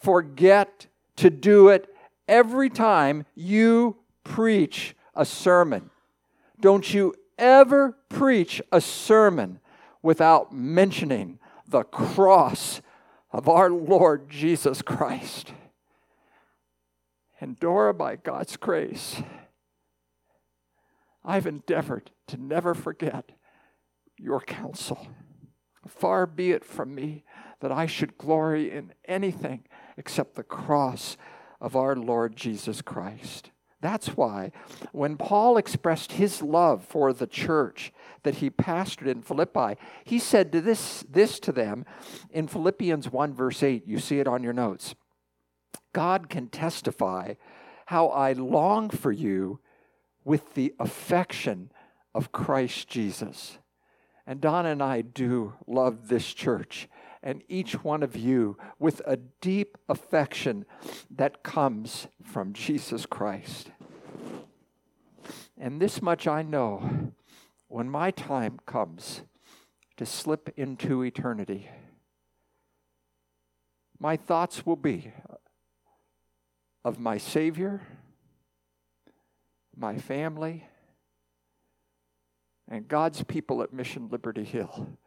forget 0.00 0.86
to 1.16 1.30
do 1.30 1.68
it 1.68 1.88
every 2.26 2.70
time 2.70 3.24
you 3.34 3.96
preach 4.24 4.94
a 5.14 5.24
sermon. 5.24 5.90
Don't 6.60 6.92
you 6.92 7.14
ever 7.38 7.96
preach 8.08 8.60
a 8.72 8.80
sermon 8.80 9.60
without 10.02 10.52
mentioning 10.52 11.38
the 11.66 11.84
cross 11.84 12.80
of 13.30 13.48
our 13.48 13.70
Lord 13.70 14.28
Jesus 14.28 14.82
Christ. 14.82 15.52
And 17.40 17.58
Dora, 17.60 17.94
by 17.94 18.16
God's 18.16 18.56
grace, 18.56 19.22
I've 21.24 21.46
endeavored 21.46 22.10
to 22.28 22.36
never 22.36 22.74
forget 22.74 23.30
your 24.16 24.40
counsel. 24.40 25.06
Far 25.86 26.26
be 26.26 26.52
it 26.52 26.64
from 26.64 26.94
me 26.94 27.24
that 27.60 27.70
I 27.70 27.86
should 27.86 28.18
glory 28.18 28.70
in 28.70 28.92
anything 29.04 29.64
except 29.98 30.34
the 30.34 30.42
cross 30.42 31.16
of 31.60 31.76
our 31.76 31.96
Lord 31.96 32.36
Jesus 32.36 32.80
Christ. 32.80 33.50
That's 33.80 34.16
why 34.16 34.50
when 34.92 35.16
Paul 35.16 35.56
expressed 35.56 36.12
his 36.12 36.42
love 36.42 36.84
for 36.84 37.12
the 37.12 37.26
church 37.26 37.92
that 38.24 38.36
he 38.36 38.50
pastored 38.50 39.06
in 39.06 39.22
Philippi, 39.22 39.80
he 40.04 40.18
said 40.18 40.50
to 40.52 40.60
this, 40.60 41.04
this 41.08 41.38
to 41.40 41.52
them 41.52 41.84
in 42.30 42.48
Philippians 42.48 43.10
1, 43.12 43.34
verse 43.34 43.62
8. 43.62 43.86
You 43.86 43.98
see 43.98 44.18
it 44.18 44.26
on 44.26 44.42
your 44.42 44.52
notes. 44.52 44.94
God 45.92 46.28
can 46.28 46.48
testify 46.48 47.34
how 47.86 48.08
I 48.08 48.32
long 48.32 48.90
for 48.90 49.12
you 49.12 49.60
with 50.24 50.54
the 50.54 50.74
affection 50.78 51.70
of 52.14 52.32
Christ 52.32 52.88
Jesus. 52.88 53.58
And 54.26 54.40
Donna 54.40 54.70
and 54.70 54.82
I 54.82 55.00
do 55.00 55.54
love 55.66 56.08
this 56.08 56.34
church 56.34 56.88
and 57.22 57.42
each 57.48 57.82
one 57.82 58.02
of 58.02 58.16
you 58.16 58.56
with 58.78 59.02
a 59.06 59.16
deep 59.16 59.76
affection 59.88 60.64
that 61.10 61.42
comes 61.42 62.08
from 62.22 62.52
Jesus 62.52 63.06
Christ. 63.06 63.70
And 65.56 65.80
this 65.80 66.00
much 66.00 66.26
I 66.26 66.42
know 66.42 67.12
when 67.66 67.90
my 67.90 68.10
time 68.10 68.58
comes 68.66 69.22
to 69.96 70.06
slip 70.06 70.52
into 70.56 71.02
eternity, 71.02 71.68
my 73.98 74.16
thoughts 74.16 74.64
will 74.64 74.76
be 74.76 75.12
of 76.84 77.00
my 77.00 77.18
Savior, 77.18 77.82
my 79.76 79.98
family, 79.98 80.64
and 82.70 82.86
God's 82.86 83.22
people 83.24 83.62
at 83.62 83.72
Mission 83.72 84.08
Liberty 84.08 84.44
Hill 84.44 84.98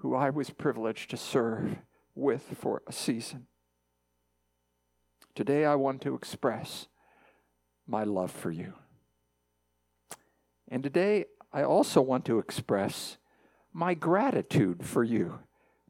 who 0.00 0.14
I 0.14 0.30
was 0.30 0.50
privileged 0.50 1.10
to 1.10 1.16
serve 1.16 1.76
with 2.14 2.42
for 2.58 2.82
a 2.86 2.92
season. 2.92 3.46
Today, 5.34 5.64
I 5.64 5.74
want 5.74 6.00
to 6.02 6.14
express 6.14 6.86
my 7.86 8.04
love 8.04 8.30
for 8.30 8.50
you. 8.50 8.72
And 10.68 10.82
today, 10.82 11.26
I 11.52 11.62
also 11.62 12.00
want 12.00 12.24
to 12.26 12.38
express 12.38 13.18
my 13.72 13.94
gratitude 13.94 14.84
for 14.86 15.04
you. 15.04 15.40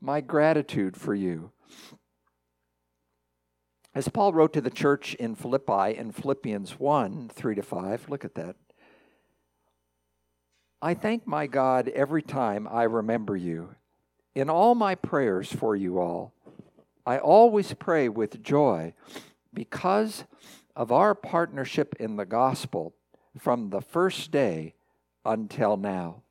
My 0.00 0.21
gratitude 0.21 0.97
for 0.97 1.14
you. 1.14 1.52
As 3.95 4.09
Paul 4.09 4.33
wrote 4.33 4.52
to 4.55 4.61
the 4.61 4.71
church 4.71 5.14
in 5.14 5.35
Philippi 5.35 5.97
in 5.97 6.11
Philippians 6.11 6.81
1 6.81 7.31
3 7.33 7.55
to 7.55 7.62
5, 7.62 8.09
look 8.09 8.25
at 8.25 8.35
that. 8.35 8.57
I 10.83 10.95
thank 10.95 11.26
my 11.26 11.47
God 11.47 11.88
every 11.88 12.23
time 12.23 12.67
I 12.71 12.85
remember 12.85 13.37
you 13.37 13.75
in 14.35 14.49
all 14.49 14.75
my 14.75 14.95
prayers 14.95 15.53
for 15.53 15.75
you 15.75 15.99
all, 15.99 16.33
I 17.07 17.19
always 17.19 17.73
pray 17.75 18.09
with 18.09 18.43
joy 18.43 18.95
because 19.53 20.25
of 20.77 20.93
our 20.93 21.15
partnership 21.15 21.95
in 21.99 22.17
the 22.17 22.25
gospel 22.25 22.95
from 23.39 23.71
the 23.71 23.81
first 23.81 24.31
day 24.31 24.75
until 25.25 25.77
now. 25.77 26.23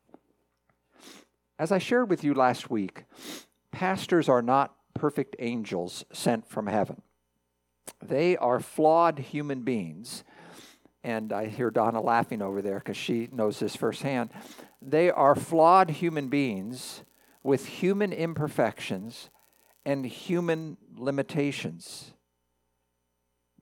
As 1.58 1.70
I 1.70 1.78
shared 1.78 2.08
with 2.08 2.24
you 2.24 2.32
last 2.32 2.70
week, 2.70 3.04
pastors 3.70 4.28
are 4.28 4.42
not 4.42 4.74
perfect 4.94 5.36
angels 5.38 6.04
sent 6.12 6.48
from 6.48 6.66
heaven. 6.66 7.02
They 8.02 8.36
are 8.36 8.60
flawed 8.60 9.18
human 9.18 9.62
beings. 9.62 10.24
And 11.02 11.32
I 11.32 11.46
hear 11.46 11.70
Donna 11.70 12.00
laughing 12.00 12.42
over 12.42 12.60
there 12.62 12.78
because 12.78 12.96
she 12.96 13.28
knows 13.32 13.58
this 13.58 13.76
firsthand. 13.76 14.30
They 14.82 15.10
are 15.10 15.34
flawed 15.34 15.90
human 15.90 16.28
beings 16.28 17.02
with 17.42 17.66
human 17.66 18.12
imperfections 18.12 19.30
and 19.84 20.04
human 20.04 20.76
limitations. 20.96 22.12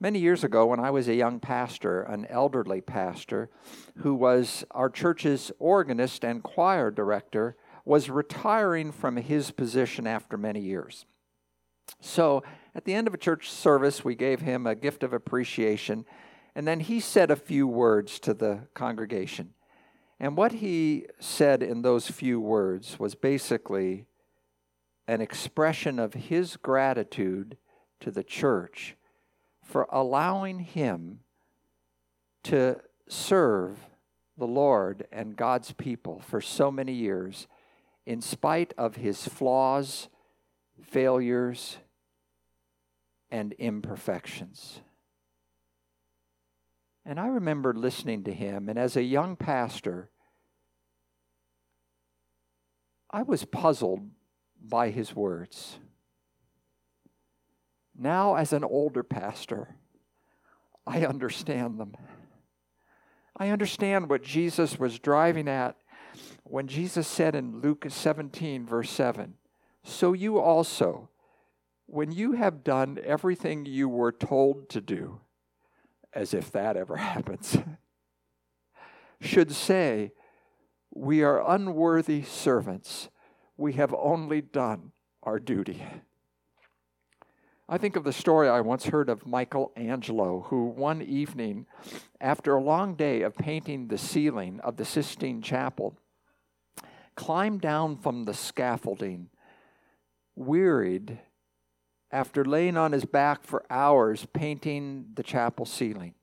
Many 0.00 0.20
years 0.20 0.44
ago, 0.44 0.66
when 0.66 0.78
I 0.78 0.90
was 0.90 1.08
a 1.08 1.14
young 1.14 1.40
pastor, 1.40 2.02
an 2.02 2.26
elderly 2.26 2.80
pastor, 2.80 3.50
who 3.98 4.14
was 4.14 4.64
our 4.70 4.88
church's 4.88 5.50
organist 5.58 6.24
and 6.24 6.42
choir 6.42 6.90
director, 6.90 7.56
was 7.84 8.10
retiring 8.10 8.92
from 8.92 9.16
his 9.16 9.50
position 9.50 10.06
after 10.06 10.36
many 10.36 10.60
years. 10.60 11.06
So, 12.00 12.44
at 12.74 12.84
the 12.84 12.94
end 12.94 13.08
of 13.08 13.14
a 13.14 13.18
church 13.18 13.50
service, 13.50 14.04
we 14.04 14.14
gave 14.14 14.40
him 14.40 14.66
a 14.66 14.76
gift 14.76 15.02
of 15.02 15.12
appreciation, 15.12 16.04
and 16.54 16.68
then 16.68 16.80
he 16.80 17.00
said 17.00 17.30
a 17.30 17.36
few 17.36 17.66
words 17.66 18.20
to 18.20 18.34
the 18.34 18.68
congregation. 18.74 19.54
And 20.20 20.36
what 20.36 20.52
he 20.52 21.06
said 21.20 21.62
in 21.62 21.82
those 21.82 22.08
few 22.08 22.40
words 22.40 22.98
was 22.98 23.14
basically 23.14 24.06
an 25.06 25.20
expression 25.20 25.98
of 25.98 26.14
his 26.14 26.56
gratitude 26.56 27.56
to 28.00 28.10
the 28.10 28.24
church 28.24 28.96
for 29.62 29.86
allowing 29.90 30.60
him 30.60 31.20
to 32.44 32.80
serve 33.08 33.78
the 34.36 34.46
Lord 34.46 35.06
and 35.12 35.36
God's 35.36 35.72
people 35.72 36.20
for 36.20 36.40
so 36.40 36.70
many 36.70 36.92
years, 36.92 37.46
in 38.06 38.20
spite 38.20 38.72
of 38.78 38.96
his 38.96 39.26
flaws, 39.26 40.08
failures, 40.80 41.78
and 43.30 43.52
imperfections. 43.54 44.80
And 47.08 47.18
I 47.18 47.28
remember 47.28 47.72
listening 47.72 48.24
to 48.24 48.34
him, 48.34 48.68
and 48.68 48.78
as 48.78 48.94
a 48.94 49.02
young 49.02 49.34
pastor, 49.34 50.10
I 53.10 53.22
was 53.22 53.46
puzzled 53.46 54.10
by 54.62 54.90
his 54.90 55.16
words. 55.16 55.78
Now, 57.98 58.34
as 58.34 58.52
an 58.52 58.62
older 58.62 59.02
pastor, 59.02 59.76
I 60.86 61.06
understand 61.06 61.80
them. 61.80 61.96
I 63.34 63.48
understand 63.48 64.10
what 64.10 64.22
Jesus 64.22 64.78
was 64.78 64.98
driving 64.98 65.48
at 65.48 65.76
when 66.44 66.66
Jesus 66.68 67.08
said 67.08 67.34
in 67.34 67.62
Luke 67.62 67.86
17, 67.88 68.66
verse 68.66 68.90
7, 68.90 69.32
So 69.82 70.12
you 70.12 70.38
also, 70.38 71.08
when 71.86 72.12
you 72.12 72.32
have 72.32 72.62
done 72.62 72.98
everything 73.02 73.64
you 73.64 73.88
were 73.88 74.12
told 74.12 74.68
to 74.68 74.82
do, 74.82 75.20
as 76.12 76.34
if 76.34 76.50
that 76.52 76.76
ever 76.76 76.96
happens, 77.12 77.56
should 79.20 79.52
say, 79.52 80.12
We 80.92 81.22
are 81.22 81.48
unworthy 81.48 82.22
servants. 82.22 83.08
We 83.56 83.72
have 83.74 83.94
only 83.94 84.40
done 84.40 84.92
our 85.22 85.38
duty. 85.38 85.82
I 87.68 87.76
think 87.76 87.96
of 87.96 88.04
the 88.04 88.14
story 88.14 88.48
I 88.48 88.62
once 88.62 88.86
heard 88.86 89.10
of 89.10 89.26
Michelangelo, 89.26 90.46
who 90.48 90.64
one 90.64 91.02
evening, 91.02 91.66
after 92.18 92.54
a 92.54 92.62
long 92.62 92.94
day 92.94 93.20
of 93.20 93.36
painting 93.36 93.88
the 93.88 93.98
ceiling 93.98 94.58
of 94.60 94.76
the 94.78 94.86
Sistine 94.86 95.42
Chapel, 95.42 95.98
climbed 97.14 97.60
down 97.60 97.98
from 97.98 98.24
the 98.24 98.32
scaffolding, 98.32 99.28
wearied 100.34 101.18
after 102.10 102.44
laying 102.44 102.76
on 102.76 102.92
his 102.92 103.04
back 103.04 103.44
for 103.44 103.64
hours 103.70 104.26
painting 104.32 105.06
the 105.14 105.22
chapel 105.22 105.66
ceiling. 105.66 106.14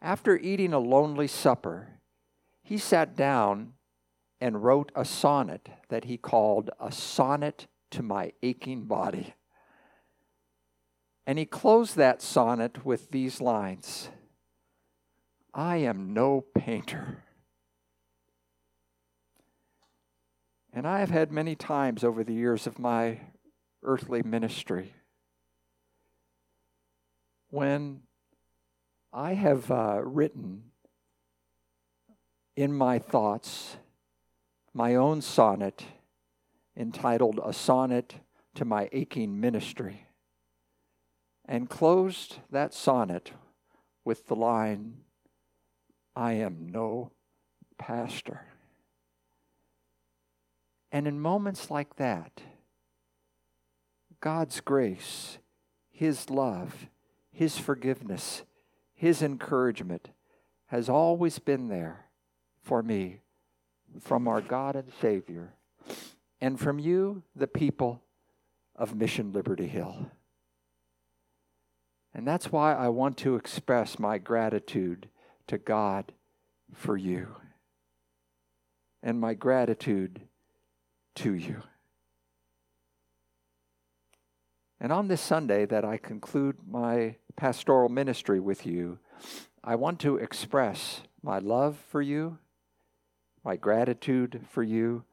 After 0.00 0.36
eating 0.36 0.72
a 0.72 0.78
lonely 0.78 1.26
supper, 1.26 2.00
he 2.62 2.78
sat 2.78 3.16
down 3.16 3.72
and 4.40 4.62
wrote 4.62 4.92
a 4.94 5.04
sonnet 5.04 5.68
that 5.88 6.04
he 6.04 6.16
called 6.16 6.70
A 6.78 6.92
Sonnet 6.92 7.66
to 7.90 8.02
My 8.02 8.32
Aching 8.42 8.84
Body. 8.84 9.34
And 11.26 11.38
he 11.38 11.46
closed 11.46 11.96
that 11.96 12.20
sonnet 12.20 12.84
with 12.84 13.10
these 13.10 13.40
lines 13.40 14.10
I 15.54 15.76
am 15.76 16.12
no 16.12 16.44
painter. 16.54 17.22
And 20.72 20.86
I 20.86 20.98
have 20.98 21.10
had 21.10 21.30
many 21.30 21.54
times 21.54 22.02
over 22.02 22.24
the 22.24 22.34
years 22.34 22.66
of 22.66 22.80
my 22.80 23.20
earthly 23.84 24.22
ministry 24.22 24.94
when 27.50 28.00
I 29.12 29.34
have 29.34 29.70
uh, 29.70 30.00
written 30.02 30.64
in 32.56 32.72
my 32.72 32.98
thoughts 32.98 33.76
my 34.72 34.96
own 34.96 35.22
sonnet 35.22 35.84
entitled 36.76 37.38
A 37.44 37.52
Sonnet 37.52 38.16
to 38.56 38.64
My 38.64 38.88
Aching 38.92 39.40
Ministry 39.40 40.06
and 41.44 41.68
closed 41.68 42.38
that 42.50 42.74
sonnet 42.74 43.32
with 44.04 44.26
the 44.26 44.34
line, 44.36 44.98
I 46.16 46.32
am 46.32 46.68
no 46.70 47.12
pastor. 47.78 48.46
And 50.90 51.06
in 51.06 51.20
moments 51.20 51.70
like 51.70 51.96
that, 51.96 52.40
God's 54.24 54.62
grace, 54.62 55.36
His 55.90 56.30
love, 56.30 56.86
His 57.30 57.58
forgiveness, 57.58 58.42
His 58.94 59.20
encouragement 59.20 60.08
has 60.68 60.88
always 60.88 61.38
been 61.38 61.68
there 61.68 62.06
for 62.62 62.82
me 62.82 63.20
from 64.00 64.26
our 64.26 64.40
God 64.40 64.76
and 64.76 64.90
Savior 64.98 65.52
and 66.40 66.58
from 66.58 66.78
you, 66.78 67.22
the 67.36 67.46
people 67.46 68.00
of 68.74 68.96
Mission 68.96 69.30
Liberty 69.30 69.66
Hill. 69.66 70.10
And 72.14 72.26
that's 72.26 72.50
why 72.50 72.72
I 72.72 72.88
want 72.88 73.18
to 73.18 73.36
express 73.36 73.98
my 73.98 74.16
gratitude 74.16 75.10
to 75.48 75.58
God 75.58 76.12
for 76.72 76.96
you 76.96 77.28
and 79.02 79.20
my 79.20 79.34
gratitude 79.34 80.22
to 81.16 81.34
you. 81.34 81.62
And 84.84 84.92
on 84.92 85.08
this 85.08 85.22
Sunday 85.22 85.64
that 85.64 85.82
I 85.82 85.96
conclude 85.96 86.56
my 86.68 87.16
pastoral 87.36 87.88
ministry 87.88 88.38
with 88.38 88.66
you, 88.66 88.98
I 89.64 89.76
want 89.76 89.98
to 90.00 90.18
express 90.18 91.00
my 91.22 91.38
love 91.38 91.78
for 91.88 92.02
you, 92.02 92.36
my 93.42 93.56
gratitude 93.56 94.42
for 94.50 94.62
you, 94.62 95.04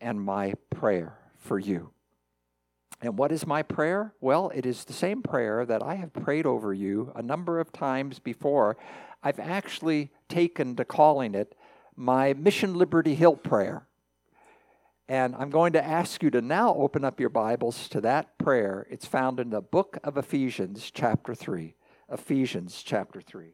and 0.00 0.20
my 0.20 0.54
prayer 0.70 1.18
for 1.38 1.56
you. 1.56 1.90
And 3.00 3.16
what 3.16 3.30
is 3.30 3.46
my 3.46 3.62
prayer? 3.62 4.12
Well, 4.20 4.50
it 4.52 4.66
is 4.66 4.82
the 4.82 4.92
same 4.92 5.22
prayer 5.22 5.64
that 5.64 5.84
I 5.84 5.94
have 5.94 6.12
prayed 6.12 6.44
over 6.44 6.74
you 6.74 7.12
a 7.14 7.22
number 7.22 7.60
of 7.60 7.70
times 7.70 8.18
before. 8.18 8.76
I've 9.22 9.38
actually 9.38 10.10
taken 10.28 10.74
to 10.74 10.84
calling 10.84 11.36
it 11.36 11.54
my 11.94 12.32
Mission 12.32 12.74
Liberty 12.74 13.14
Hill 13.14 13.36
prayer. 13.36 13.85
And 15.08 15.36
I'm 15.36 15.50
going 15.50 15.72
to 15.74 15.84
ask 15.84 16.22
you 16.22 16.30
to 16.30 16.40
now 16.40 16.74
open 16.74 17.04
up 17.04 17.20
your 17.20 17.28
Bibles 17.28 17.88
to 17.90 18.00
that 18.00 18.38
prayer. 18.38 18.88
It's 18.90 19.06
found 19.06 19.38
in 19.38 19.50
the 19.50 19.60
book 19.60 19.98
of 20.02 20.16
Ephesians, 20.16 20.90
chapter 20.92 21.32
3. 21.32 21.76
Ephesians, 22.10 22.82
chapter 22.82 23.20
3. 23.20 23.52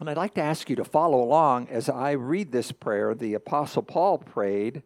And 0.00 0.08
I'd 0.08 0.16
like 0.16 0.34
to 0.34 0.42
ask 0.42 0.70
you 0.70 0.76
to 0.76 0.84
follow 0.84 1.22
along 1.22 1.68
as 1.68 1.88
I 1.88 2.12
read 2.12 2.50
this 2.50 2.72
prayer 2.72 3.14
the 3.14 3.34
Apostle 3.34 3.82
Paul 3.82 4.18
prayed 4.18 4.82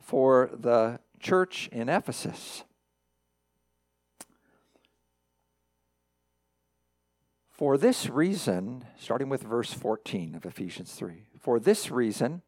for 0.00 0.48
the 0.54 1.00
church 1.18 1.68
in 1.72 1.88
Ephesus. 1.88 2.62
For 7.54 7.78
this 7.78 8.10
reason, 8.10 8.84
starting 8.98 9.28
with 9.28 9.44
verse 9.44 9.72
14 9.72 10.34
of 10.34 10.44
Ephesians 10.44 10.92
3, 10.94 11.28
for 11.38 11.60
this 11.60 11.88
reason 11.88 12.42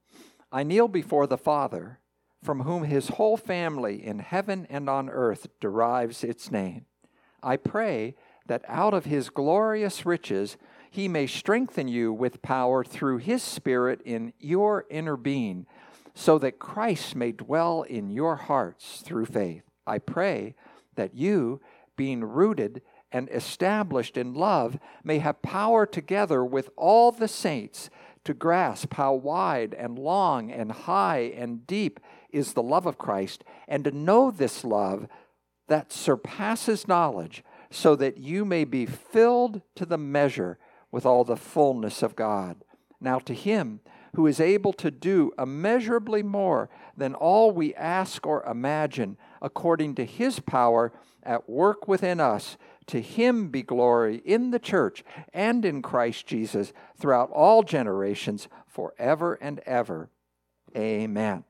I 0.50 0.64
kneel 0.64 0.88
before 0.88 1.28
the 1.28 1.38
Father, 1.38 2.00
from 2.42 2.62
whom 2.62 2.82
his 2.82 3.10
whole 3.10 3.36
family 3.36 4.04
in 4.04 4.18
heaven 4.18 4.66
and 4.68 4.90
on 4.90 5.08
earth 5.08 5.46
derives 5.60 6.24
its 6.24 6.50
name. 6.50 6.86
I 7.40 7.56
pray 7.56 8.16
that 8.48 8.64
out 8.66 8.94
of 8.94 9.04
his 9.04 9.30
glorious 9.30 10.04
riches, 10.04 10.56
he 10.90 11.06
may 11.06 11.28
strengthen 11.28 11.86
you 11.86 12.12
with 12.12 12.42
power 12.42 12.82
through 12.82 13.18
his 13.18 13.44
Spirit 13.44 14.00
in 14.04 14.32
your 14.40 14.86
inner 14.90 15.16
being, 15.16 15.66
so 16.14 16.36
that 16.40 16.58
Christ 16.58 17.14
may 17.14 17.30
dwell 17.30 17.82
in 17.82 18.10
your 18.10 18.34
hearts 18.34 19.02
through 19.02 19.26
faith. 19.26 19.62
I 19.86 19.98
pray 19.98 20.56
that 20.96 21.14
you, 21.14 21.60
being 21.94 22.24
rooted 22.24 22.82
and 23.16 23.30
established 23.30 24.18
in 24.18 24.34
love, 24.34 24.78
may 25.02 25.20
have 25.20 25.40
power 25.40 25.86
together 25.86 26.44
with 26.44 26.68
all 26.76 27.10
the 27.10 27.26
saints 27.26 27.88
to 28.24 28.34
grasp 28.34 28.92
how 28.92 29.14
wide 29.14 29.72
and 29.72 29.98
long 29.98 30.50
and 30.52 30.70
high 30.70 31.32
and 31.34 31.66
deep 31.66 31.98
is 32.30 32.52
the 32.52 32.62
love 32.62 32.84
of 32.84 32.98
Christ, 32.98 33.42
and 33.66 33.84
to 33.84 33.90
know 33.90 34.30
this 34.30 34.64
love 34.64 35.08
that 35.66 35.92
surpasses 35.92 36.86
knowledge, 36.86 37.42
so 37.70 37.96
that 37.96 38.18
you 38.18 38.44
may 38.44 38.64
be 38.64 38.84
filled 38.84 39.62
to 39.76 39.86
the 39.86 39.96
measure 39.96 40.58
with 40.92 41.06
all 41.06 41.24
the 41.24 41.38
fullness 41.38 42.02
of 42.02 42.16
God. 42.16 42.64
Now, 43.00 43.18
to 43.20 43.32
him 43.32 43.80
who 44.16 44.26
is 44.26 44.40
able 44.40 44.72
to 44.72 44.90
do 44.90 45.30
immeasurably 45.38 46.22
more 46.22 46.70
than 46.96 47.14
all 47.14 47.50
we 47.50 47.74
ask 47.74 48.26
or 48.26 48.42
imagine, 48.44 49.18
according 49.42 49.94
to 49.94 50.06
his 50.06 50.40
power 50.40 50.90
at 51.22 51.46
work 51.50 51.86
within 51.86 52.18
us, 52.18 52.56
to 52.86 53.02
him 53.02 53.48
be 53.48 53.60
glory 53.60 54.22
in 54.24 54.52
the 54.52 54.58
church 54.58 55.04
and 55.34 55.66
in 55.66 55.82
Christ 55.82 56.26
Jesus 56.26 56.72
throughout 56.98 57.30
all 57.30 57.62
generations, 57.62 58.48
forever 58.66 59.34
and 59.34 59.60
ever. 59.66 60.08
Amen. 60.74 61.44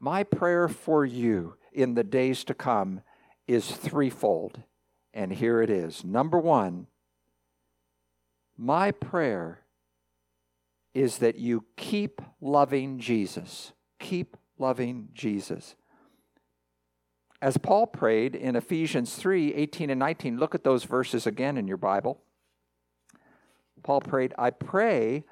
My 0.00 0.24
prayer 0.24 0.66
for 0.66 1.06
you 1.06 1.54
in 1.72 1.94
the 1.94 2.02
days 2.02 2.42
to 2.44 2.54
come 2.54 3.02
is 3.46 3.70
threefold, 3.70 4.60
and 5.14 5.32
here 5.32 5.62
it 5.62 5.70
is. 5.70 6.02
Number 6.04 6.40
one, 6.40 6.88
my 8.58 8.90
prayer 8.90 9.61
is 10.94 11.18
that 11.18 11.36
you 11.36 11.64
keep 11.76 12.20
loving 12.40 12.98
Jesus. 12.98 13.72
Keep 13.98 14.36
loving 14.58 15.08
Jesus. 15.14 15.74
As 17.40 17.56
Paul 17.56 17.86
prayed 17.86 18.36
in 18.36 18.54
Ephesians 18.54 19.16
3 19.16 19.54
18 19.54 19.90
and 19.90 19.98
19, 19.98 20.38
look 20.38 20.54
at 20.54 20.64
those 20.64 20.84
verses 20.84 21.26
again 21.26 21.56
in 21.56 21.66
your 21.66 21.76
Bible. 21.76 22.22
Paul 23.82 24.00
prayed, 24.00 24.32
I 24.38 24.50
pray 24.50 25.24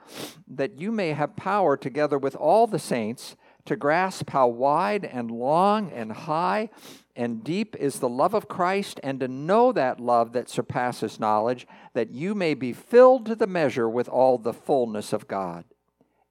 that 0.48 0.80
you 0.80 0.90
may 0.90 1.12
have 1.12 1.36
power 1.36 1.76
together 1.76 2.18
with 2.18 2.34
all 2.34 2.66
the 2.66 2.80
saints 2.80 3.36
to 3.70 3.76
grasp 3.76 4.30
how 4.30 4.46
wide 4.46 5.04
and 5.04 5.30
long 5.30 5.90
and 5.90 6.12
high 6.12 6.68
and 7.16 7.42
deep 7.42 7.74
is 7.76 7.98
the 7.98 8.08
love 8.08 8.34
of 8.34 8.48
Christ, 8.48 9.00
and 9.02 9.20
to 9.20 9.28
know 9.28 9.72
that 9.72 9.98
love 9.98 10.32
that 10.32 10.48
surpasses 10.48 11.18
knowledge, 11.18 11.66
that 11.94 12.10
you 12.10 12.34
may 12.34 12.54
be 12.54 12.72
filled 12.72 13.26
to 13.26 13.34
the 13.34 13.46
measure 13.46 13.88
with 13.88 14.08
all 14.08 14.38
the 14.38 14.52
fullness 14.52 15.12
of 15.12 15.28
God. 15.28 15.64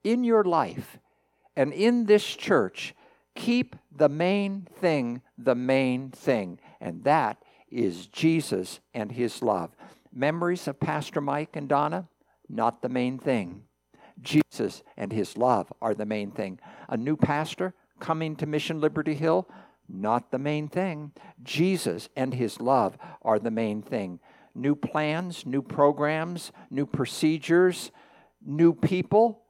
In 0.04 0.24
your 0.24 0.44
life 0.44 0.98
and 1.56 1.74
in 1.74 2.06
this 2.06 2.26
church, 2.26 2.96
Keep 3.40 3.78
the 3.96 4.10
main 4.10 4.68
thing 4.82 5.22
the 5.38 5.56
main 5.56 6.12
thing, 6.12 6.60
and 6.82 7.06
that 7.06 7.42
is 7.72 8.08
Jesus 8.08 8.82
and 8.94 9.14
his 9.14 9.42
love. 9.42 9.72
Memories 10.14 10.68
of 10.68 10.82
Pastor 10.82 11.22
Mike 11.22 11.56
and 11.56 11.70
Donna, 11.70 12.10
not 12.50 12.82
the 12.82 12.90
main 12.90 13.18
thing. 13.18 13.64
Jesus 14.22 14.84
and 14.98 15.14
his 15.14 15.38
love 15.38 15.72
are 15.82 15.96
the 15.96 16.06
main 16.06 16.32
thing. 16.32 16.60
A 16.90 16.98
new 16.98 17.16
pastor 17.16 17.74
coming 18.00 18.36
to 18.38 18.46
Mission 18.46 18.82
Liberty 18.82 19.14
Hill, 19.14 19.48
not 19.88 20.32
the 20.32 20.40
main 20.40 20.68
thing. 20.68 21.12
Jesus 21.44 22.10
and 22.16 22.34
his 22.34 22.60
love 22.60 22.98
are 23.22 23.40
the 23.40 23.52
main 23.52 23.82
thing. 23.82 24.20
New 24.56 24.76
plans, 24.76 25.46
new 25.46 25.62
programs, 25.62 26.52
new 26.70 26.86
procedures, 26.86 27.92
new 28.46 28.74
people, 28.74 29.44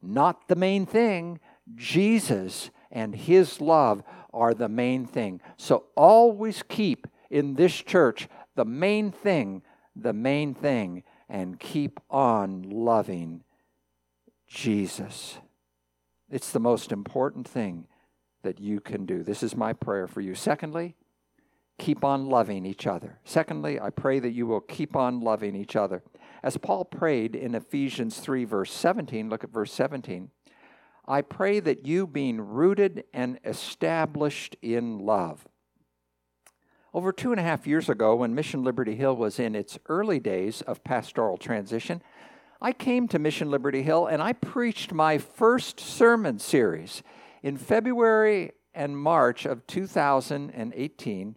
not 0.00 0.48
the 0.48 0.56
main 0.56 0.86
thing. 0.86 1.40
Jesus 1.74 2.70
and 2.90 3.14
his 3.14 3.60
love 3.60 4.02
are 4.32 4.54
the 4.54 4.68
main 4.68 5.04
thing. 5.04 5.40
So 5.56 5.86
always 5.96 6.62
keep 6.62 7.06
in 7.30 7.54
this 7.54 7.74
church 7.74 8.28
the 8.54 8.64
main 8.64 9.10
thing, 9.10 9.62
the 9.94 10.12
main 10.12 10.54
thing, 10.54 11.02
and 11.28 11.58
keep 11.58 12.00
on 12.10 12.62
loving 12.62 13.42
Jesus. 14.46 15.38
It's 16.30 16.50
the 16.50 16.60
most 16.60 16.92
important 16.92 17.48
thing 17.48 17.86
that 18.42 18.60
you 18.60 18.80
can 18.80 19.06
do. 19.06 19.22
This 19.22 19.42
is 19.42 19.56
my 19.56 19.72
prayer 19.72 20.06
for 20.06 20.20
you. 20.20 20.34
Secondly, 20.34 20.94
keep 21.78 22.04
on 22.04 22.26
loving 22.26 22.66
each 22.66 22.86
other. 22.86 23.18
Secondly, 23.24 23.80
I 23.80 23.90
pray 23.90 24.18
that 24.18 24.32
you 24.32 24.46
will 24.46 24.60
keep 24.60 24.94
on 24.94 25.20
loving 25.20 25.54
each 25.54 25.76
other. 25.76 26.02
As 26.42 26.56
Paul 26.56 26.84
prayed 26.84 27.34
in 27.34 27.54
Ephesians 27.54 28.18
3, 28.20 28.44
verse 28.44 28.72
17, 28.72 29.30
look 29.30 29.44
at 29.44 29.50
verse 29.50 29.72
17. 29.72 30.30
I 31.06 31.22
pray 31.22 31.60
that 31.60 31.86
you, 31.86 32.06
being 32.06 32.40
rooted 32.40 33.04
and 33.14 33.38
established 33.44 34.56
in 34.60 34.98
love. 34.98 35.48
Over 36.92 37.12
two 37.12 37.30
and 37.30 37.40
a 37.40 37.44
half 37.44 37.66
years 37.66 37.88
ago, 37.88 38.16
when 38.16 38.34
Mission 38.34 38.62
Liberty 38.62 38.94
Hill 38.94 39.16
was 39.16 39.38
in 39.38 39.54
its 39.54 39.78
early 39.86 40.20
days 40.20 40.62
of 40.62 40.84
pastoral 40.84 41.36
transition, 41.36 42.02
I 42.60 42.72
came 42.72 43.06
to 43.08 43.20
Mission 43.20 43.50
Liberty 43.52 43.82
Hill 43.82 44.06
and 44.06 44.20
I 44.20 44.32
preached 44.32 44.92
my 44.92 45.18
first 45.18 45.78
sermon 45.78 46.40
series. 46.40 47.04
In 47.40 47.56
February 47.56 48.50
and 48.74 48.98
March 48.98 49.46
of 49.46 49.64
2018, 49.68 51.36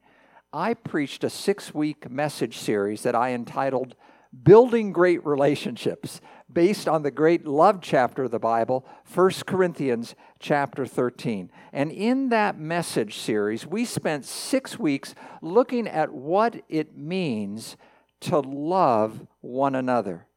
I 0.51 0.73
preached 0.73 1.23
a 1.23 1.29
six 1.29 1.75
week 1.75 2.09
message 2.09 2.57
series 2.57 3.03
that 3.03 3.13
I 3.13 3.33
entitled 3.33 3.95
Building 4.43 4.93
Great 4.93 5.23
Relationships, 5.25 6.21
based 6.51 6.87
on 6.87 7.03
the 7.03 7.11
great 7.11 7.45
love 7.45 7.81
chapter 7.81 8.23
of 8.23 8.31
the 8.31 8.39
Bible, 8.39 8.85
1 9.13 9.31
Corinthians 9.45 10.15
chapter 10.39 10.85
13. 10.85 11.51
And 11.71 11.91
in 11.91 12.29
that 12.29 12.57
message 12.57 13.17
series, 13.17 13.67
we 13.67 13.85
spent 13.85 14.25
six 14.25 14.79
weeks 14.79 15.13
looking 15.41 15.87
at 15.87 16.13
what 16.13 16.63
it 16.67 16.97
means 16.97 17.75
to 18.21 18.39
love 18.39 19.27
one 19.41 19.75
another. 19.75 20.27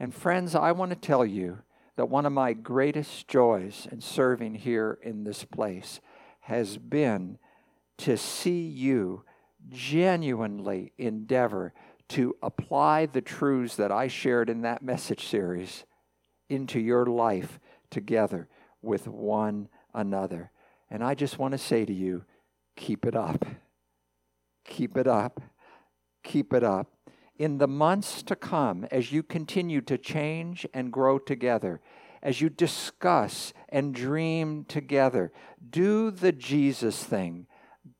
And 0.00 0.14
friends, 0.14 0.54
I 0.54 0.72
want 0.72 0.90
to 0.90 0.96
tell 0.96 1.26
you 1.26 1.58
that 1.96 2.08
one 2.08 2.24
of 2.24 2.32
my 2.32 2.54
greatest 2.54 3.28
joys 3.28 3.86
in 3.92 4.00
serving 4.00 4.54
here 4.54 4.98
in 5.02 5.24
this 5.24 5.44
place 5.44 6.00
has 6.40 6.78
been 6.78 7.38
to 7.98 8.16
see 8.16 8.62
you 8.62 9.24
genuinely 9.68 10.94
endeavor 10.96 11.74
to 12.08 12.34
apply 12.42 13.04
the 13.04 13.20
truths 13.20 13.76
that 13.76 13.92
I 13.92 14.08
shared 14.08 14.48
in 14.48 14.62
that 14.62 14.82
message 14.82 15.26
series 15.26 15.84
into 16.48 16.80
your 16.80 17.04
life 17.04 17.60
together 17.90 18.48
with 18.80 19.06
one 19.06 19.68
another. 19.92 20.50
And 20.88 21.04
I 21.04 21.14
just 21.14 21.38
want 21.38 21.52
to 21.52 21.58
say 21.58 21.84
to 21.84 21.92
you 21.92 22.24
keep 22.74 23.04
it 23.04 23.14
up. 23.14 23.44
Keep 24.64 24.96
it 24.96 25.06
up. 25.06 25.42
Keep 26.24 26.54
it 26.54 26.64
up. 26.64 26.88
In 27.40 27.56
the 27.56 27.66
months 27.66 28.22
to 28.24 28.36
come, 28.36 28.86
as 28.90 29.12
you 29.12 29.22
continue 29.22 29.80
to 29.80 29.96
change 29.96 30.66
and 30.74 30.92
grow 30.92 31.18
together, 31.18 31.80
as 32.22 32.42
you 32.42 32.50
discuss 32.50 33.54
and 33.70 33.94
dream 33.94 34.66
together, 34.68 35.32
do 35.70 36.10
the 36.10 36.32
Jesus 36.32 37.02
thing. 37.02 37.46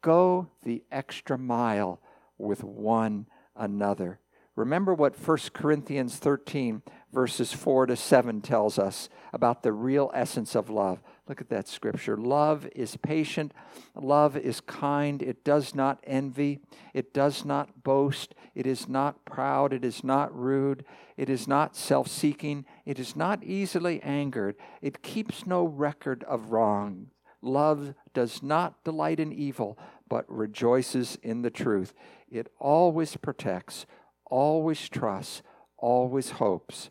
Go 0.03 0.51
the 0.63 0.85
extra 0.93 1.39
mile 1.39 2.03
with 2.37 2.63
one 2.63 3.25
another. 3.57 4.21
Remember 4.57 4.93
what 4.93 5.19
1 5.19 5.39
Corinthians 5.55 6.17
13, 6.17 6.83
verses 7.11 7.51
4 7.51 7.87
to 7.87 7.97
7 7.97 8.43
tells 8.43 8.79
us 8.79 9.09
about 9.33 9.63
the 9.63 9.73
real 9.73 10.11
essence 10.13 10.55
of 10.55 10.69
love. 10.69 11.01
Look 11.31 11.41
at 11.41 11.49
that 11.51 11.69
scripture. 11.69 12.17
Love 12.17 12.67
is 12.75 12.97
patient, 12.97 13.55
love 13.95 14.37
is 14.37 14.61
kind, 14.61 15.23
it 15.23 15.45
does 15.45 15.77
not 15.77 16.03
envy, 16.03 16.59
it 16.93 17.15
does 17.15 17.45
not 17.45 17.85
boast, 17.85 18.35
it 18.53 18.67
is 18.67 18.89
not 18.89 19.25
proud, 19.25 19.73
it 19.73 19.85
is 19.85 20.03
not 20.03 20.37
rude, 20.37 20.85
it 21.17 21.31
is 21.31 21.47
not 21.47 21.77
self 21.77 22.09
seeking, 22.09 22.65
it 22.85 22.99
is 22.99 23.15
not 23.15 23.45
easily 23.45 24.03
angered, 24.03 24.57
it 24.83 25.05
keeps 25.05 25.47
no 25.47 25.63
record 25.63 26.25
of 26.25 26.51
wrong. 26.51 27.13
Love 27.41 27.95
does 28.13 28.43
not 28.43 28.83
delight 28.83 29.21
in 29.21 29.33
evil, 29.33 29.79
but 30.09 30.29
rejoices 30.29 31.17
in 31.23 31.43
the 31.43 31.51
truth. 31.51 31.95
It 32.29 32.49
always 32.59 33.17
protects, 33.17 33.87
always 34.27 34.89
trusts, 34.89 35.43
always 35.79 36.31
hopes, 36.31 36.91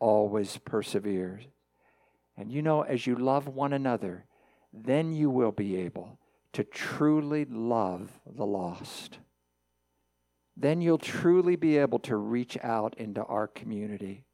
always 0.00 0.58
perseveres. 0.58 1.44
And 2.38 2.52
you 2.52 2.62
know, 2.62 2.82
as 2.82 3.06
you 3.06 3.16
love 3.16 3.48
one 3.48 3.72
another, 3.72 4.24
then 4.72 5.12
you 5.12 5.28
will 5.28 5.50
be 5.50 5.76
able 5.76 6.18
to 6.52 6.62
truly 6.62 7.44
love 7.44 8.20
the 8.24 8.46
lost. 8.46 9.18
Then 10.56 10.80
you'll 10.80 10.98
truly 10.98 11.56
be 11.56 11.78
able 11.78 11.98
to 12.00 12.16
reach 12.16 12.56
out 12.62 12.94
into 12.96 13.24
our 13.24 13.48
community. 13.48 14.24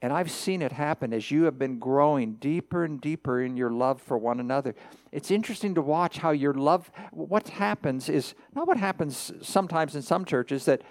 And 0.00 0.12
I've 0.12 0.30
seen 0.30 0.62
it 0.62 0.72
happen 0.72 1.12
as 1.12 1.30
you 1.30 1.44
have 1.44 1.58
been 1.58 1.78
growing 1.78 2.34
deeper 2.34 2.84
and 2.84 3.00
deeper 3.00 3.42
in 3.42 3.56
your 3.56 3.70
love 3.70 4.02
for 4.02 4.18
one 4.18 4.38
another. 4.38 4.74
It's 5.12 5.30
interesting 5.30 5.74
to 5.76 5.82
watch 5.82 6.18
how 6.18 6.30
your 6.30 6.54
love, 6.54 6.90
what 7.10 7.48
happens 7.48 8.08
is 8.08 8.34
not 8.54 8.66
what 8.68 8.76
happens 8.76 9.32
sometimes 9.40 9.96
in 9.96 10.02
some 10.02 10.24
churches 10.24 10.66
that 10.66 10.82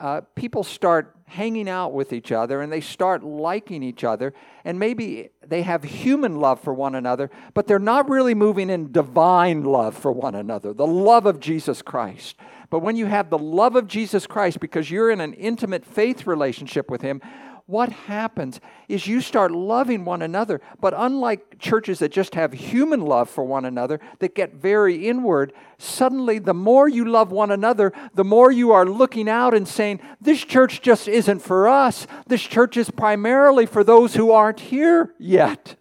uh, 0.00 0.22
people 0.34 0.64
start 0.64 1.14
hanging 1.26 1.68
out 1.68 1.92
with 1.92 2.12
each 2.12 2.32
other 2.32 2.60
and 2.60 2.72
they 2.72 2.80
start 2.80 3.22
liking 3.22 3.82
each 3.82 4.02
other, 4.02 4.32
and 4.64 4.78
maybe 4.78 5.28
they 5.46 5.62
have 5.62 5.84
human 5.84 6.40
love 6.40 6.58
for 6.60 6.74
one 6.74 6.94
another, 6.94 7.30
but 7.54 7.66
they're 7.66 7.78
not 7.78 8.08
really 8.08 8.34
moving 8.34 8.70
in 8.70 8.90
divine 8.90 9.62
love 9.62 9.96
for 9.96 10.10
one 10.10 10.34
another, 10.34 10.72
the 10.72 10.86
love 10.86 11.26
of 11.26 11.38
Jesus 11.38 11.82
Christ. 11.82 12.36
But 12.70 12.80
when 12.80 12.96
you 12.96 13.06
have 13.06 13.30
the 13.30 13.38
love 13.38 13.76
of 13.76 13.86
Jesus 13.86 14.26
Christ 14.26 14.58
because 14.58 14.90
you're 14.90 15.10
in 15.10 15.20
an 15.20 15.34
intimate 15.34 15.84
faith 15.84 16.26
relationship 16.26 16.90
with 16.90 17.02
Him, 17.02 17.20
what 17.70 17.90
happens 17.90 18.60
is 18.88 19.06
you 19.06 19.20
start 19.20 19.52
loving 19.52 20.04
one 20.04 20.22
another. 20.22 20.60
But 20.80 20.92
unlike 20.96 21.58
churches 21.58 22.00
that 22.00 22.10
just 22.10 22.34
have 22.34 22.52
human 22.52 23.00
love 23.00 23.30
for 23.30 23.44
one 23.44 23.64
another, 23.64 24.00
that 24.18 24.34
get 24.34 24.54
very 24.54 25.08
inward, 25.08 25.52
suddenly 25.78 26.38
the 26.40 26.54
more 26.54 26.88
you 26.88 27.04
love 27.04 27.30
one 27.30 27.50
another, 27.50 27.92
the 28.14 28.24
more 28.24 28.50
you 28.50 28.72
are 28.72 28.84
looking 28.84 29.28
out 29.28 29.54
and 29.54 29.66
saying, 29.66 30.00
This 30.20 30.44
church 30.44 30.82
just 30.82 31.06
isn't 31.06 31.40
for 31.40 31.68
us. 31.68 32.06
This 32.26 32.42
church 32.42 32.76
is 32.76 32.90
primarily 32.90 33.66
for 33.66 33.84
those 33.84 34.14
who 34.14 34.32
aren't 34.32 34.60
here 34.60 35.14
yet. 35.18 35.76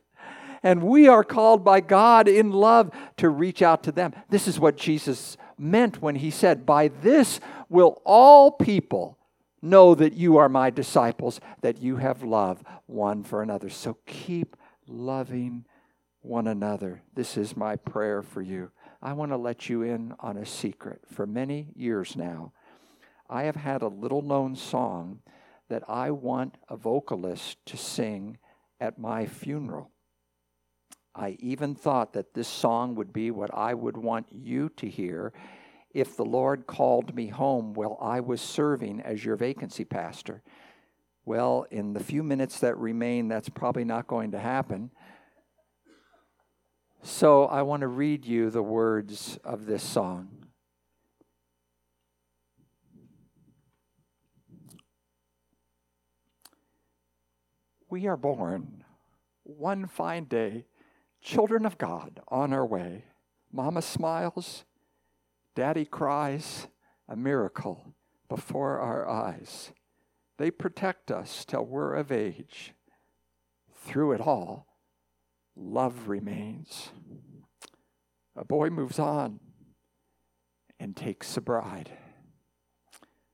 And 0.62 0.84
we 0.84 1.08
are 1.08 1.24
called 1.24 1.64
by 1.64 1.82
God 1.82 2.28
in 2.28 2.52
love 2.52 2.92
to 3.18 3.30
reach 3.30 3.62
out 3.62 3.84
to 3.84 3.92
them. 3.92 4.14
This 4.30 4.48
is 4.48 4.60
what 4.60 4.78
Jesus 4.78 5.38
meant 5.58 6.02
when 6.02 6.16
he 6.16 6.32
said, 6.32 6.66
By 6.66 6.90
this 6.90 7.40
will 7.70 8.02
all 8.06 8.52
people 8.52 9.19
know 9.62 9.96
that 9.96 10.14
you 10.14 10.38
are 10.38 10.50
my 10.50 10.70
disciples, 10.70 11.40
that 11.62 11.82
you 11.82 11.98
have 11.98 12.24
love 12.24 12.64
one 12.86 13.24
for 13.24 13.42
another. 13.42 13.70
So 13.70 13.98
keep 14.06 14.56
loving 14.88 15.66
one 16.22 16.48
another. 16.48 17.02
This 17.14 17.38
is 17.38 17.56
my 17.56 17.76
prayer 17.76 18.22
for 18.22 18.42
you. 18.42 18.72
I 19.02 19.14
want 19.14 19.32
to 19.32 19.38
let 19.38 19.70
you 19.70 19.82
in 19.82 20.14
on 20.20 20.38
a 20.38 20.46
secret. 20.46 21.02
For 21.12 21.26
many 21.26 21.70
years 21.76 22.16
now, 22.16 22.52
I 23.30 23.44
have 23.44 23.56
had 23.56 23.82
a 23.82 23.88
little 23.88 24.22
known 24.22 24.56
song 24.56 25.20
that 25.70 25.84
I 25.88 26.12
want 26.12 26.58
a 26.68 26.76
vocalist 26.76 27.58
to 27.68 27.78
sing 27.78 28.38
at 28.80 28.98
my 28.98 29.26
funeral. 29.26 29.92
I 31.16 31.38
even 31.40 31.76
thought 31.76 32.14
that 32.14 32.34
this 32.34 32.48
song 32.48 32.96
would 32.96 33.14
be 33.14 33.32
what 33.32 33.54
I 33.54 33.74
would 33.74 33.98
want 33.98 34.28
you 34.32 34.70
to 34.78 34.90
hear 34.90 35.34
if 35.94 36.16
the 36.16 36.26
Lord 36.26 36.68
called 36.68 37.16
me 37.16 37.28
home 37.28 37.74
while 37.74 37.98
I 38.02 38.20
was 38.20 38.42
serving 38.42 39.02
as 39.02 39.26
your 39.26 39.36
vacancy 39.36 39.86
pastor. 39.86 40.44
Well, 41.26 41.66
in 41.72 41.94
the 41.94 42.04
few 42.04 42.24
minutes 42.24 42.60
that 42.60 42.78
remain, 42.78 43.28
that's 43.28 43.50
probably 43.50 43.84
not 43.84 44.08
going 44.08 44.32
to 44.32 44.40
happen. 44.40 44.92
So 47.02 47.46
I 47.46 47.62
want 47.62 47.82
to 47.82 47.88
read 47.88 48.26
you 48.26 48.50
the 48.50 48.64
words 48.64 49.40
of 49.44 49.66
this 49.66 49.84
song. 49.84 50.30
We 57.90 58.06
are 58.06 58.18
born 58.18 58.84
one 59.44 59.88
fine 59.88 60.26
day 60.26 60.66
children 61.22 61.66
of 61.66 61.78
God 61.78 62.22
on 62.28 62.54
our 62.54 62.66
way. 62.66 63.06
Mama 63.52 63.82
smiles, 63.82 64.66
daddy 65.60 65.84
cries, 65.84 66.70
a 67.10 67.18
miracle 67.18 67.94
before 68.30 68.80
our 68.80 69.06
eyes. 69.10 69.74
They 70.38 70.52
protect 70.52 71.12
us 71.12 71.44
till 71.44 71.66
we're 71.66 71.96
of 71.96 72.14
age. 72.14 72.74
Through 73.76 74.14
it 74.14 74.22
all, 74.22 74.68
love 75.58 76.08
remains. 76.08 76.92
A 78.38 78.46
boy 78.46 78.70
moves 78.70 79.00
on 79.00 79.42
and 80.80 80.96
takes 80.96 81.36
a 81.36 81.42
bride. 81.42 81.92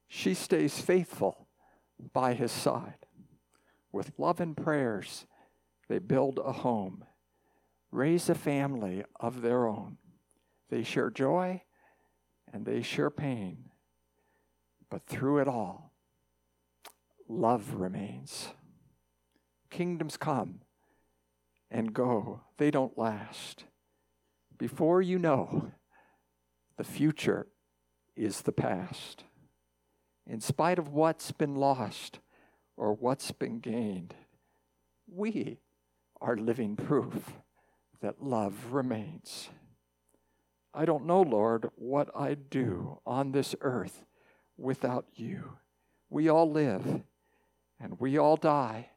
She 0.08 0.34
stays 0.34 0.82
faithful 0.82 1.48
by 2.12 2.34
his 2.34 2.52
side. 2.52 3.06
With 3.92 4.14
love 4.18 4.40
and 4.40 4.58
prayers, 4.58 5.28
they 5.90 6.00
build 6.00 6.40
a 6.44 6.54
home, 6.54 7.04
raise 7.92 8.30
a 8.30 8.34
family 8.34 9.04
of 9.20 9.44
their 9.44 9.68
own. 9.68 10.00
They 10.72 10.82
share 10.82 11.12
joy 11.12 11.62
and 12.56 12.66
they 12.66 12.82
share 12.82 13.10
pain. 13.10 13.58
But 14.90 15.06
through 15.08 15.40
it 15.40 15.48
all, 15.48 15.92
love 17.28 17.74
remains. 17.74 18.48
Kingdoms 19.70 20.16
come 20.16 20.62
and 21.70 21.94
go, 21.94 22.40
they 22.58 22.72
don't 22.72 22.98
last. 22.98 23.66
Before 24.58 25.02
you 25.02 25.20
know, 25.20 25.74
the 26.78 26.86
future 26.86 27.48
is 28.16 28.44
the 28.44 28.54
past. 28.54 29.26
In 30.26 30.40
spite 30.40 30.80
of 30.80 30.88
what's 30.88 31.34
been 31.34 31.56
lost 31.56 32.20
or 32.78 32.94
what's 32.94 33.34
been 33.34 33.60
gained, 33.60 34.16
we 35.14 35.58
are 36.22 36.38
living 36.38 36.78
proof 36.78 37.34
that 38.00 38.24
love 38.24 38.72
remains. 38.72 39.50
I 40.78 40.84
don't 40.84 41.06
know, 41.06 41.22
Lord, 41.22 41.70
what 41.76 42.10
I'd 42.14 42.50
do 42.50 43.00
on 43.06 43.32
this 43.32 43.56
earth 43.62 44.04
without 44.58 45.06
you. 45.14 45.54
We 46.10 46.28
all 46.28 46.52
live 46.52 47.02
and 47.80 47.98
we 47.98 48.18
all 48.18 48.36
die, 48.36 48.90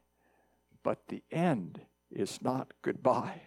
but 0.83 1.07
the 1.07 1.23
end 1.31 1.79
is 2.11 2.41
not 2.41 2.73
goodbye. 2.81 3.43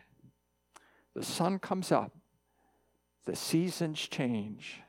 The 1.15 1.23
sun 1.23 1.59
comes 1.59 1.93
up, 1.93 2.17
the 3.27 3.37
seasons 3.37 3.99
change, 3.99 4.81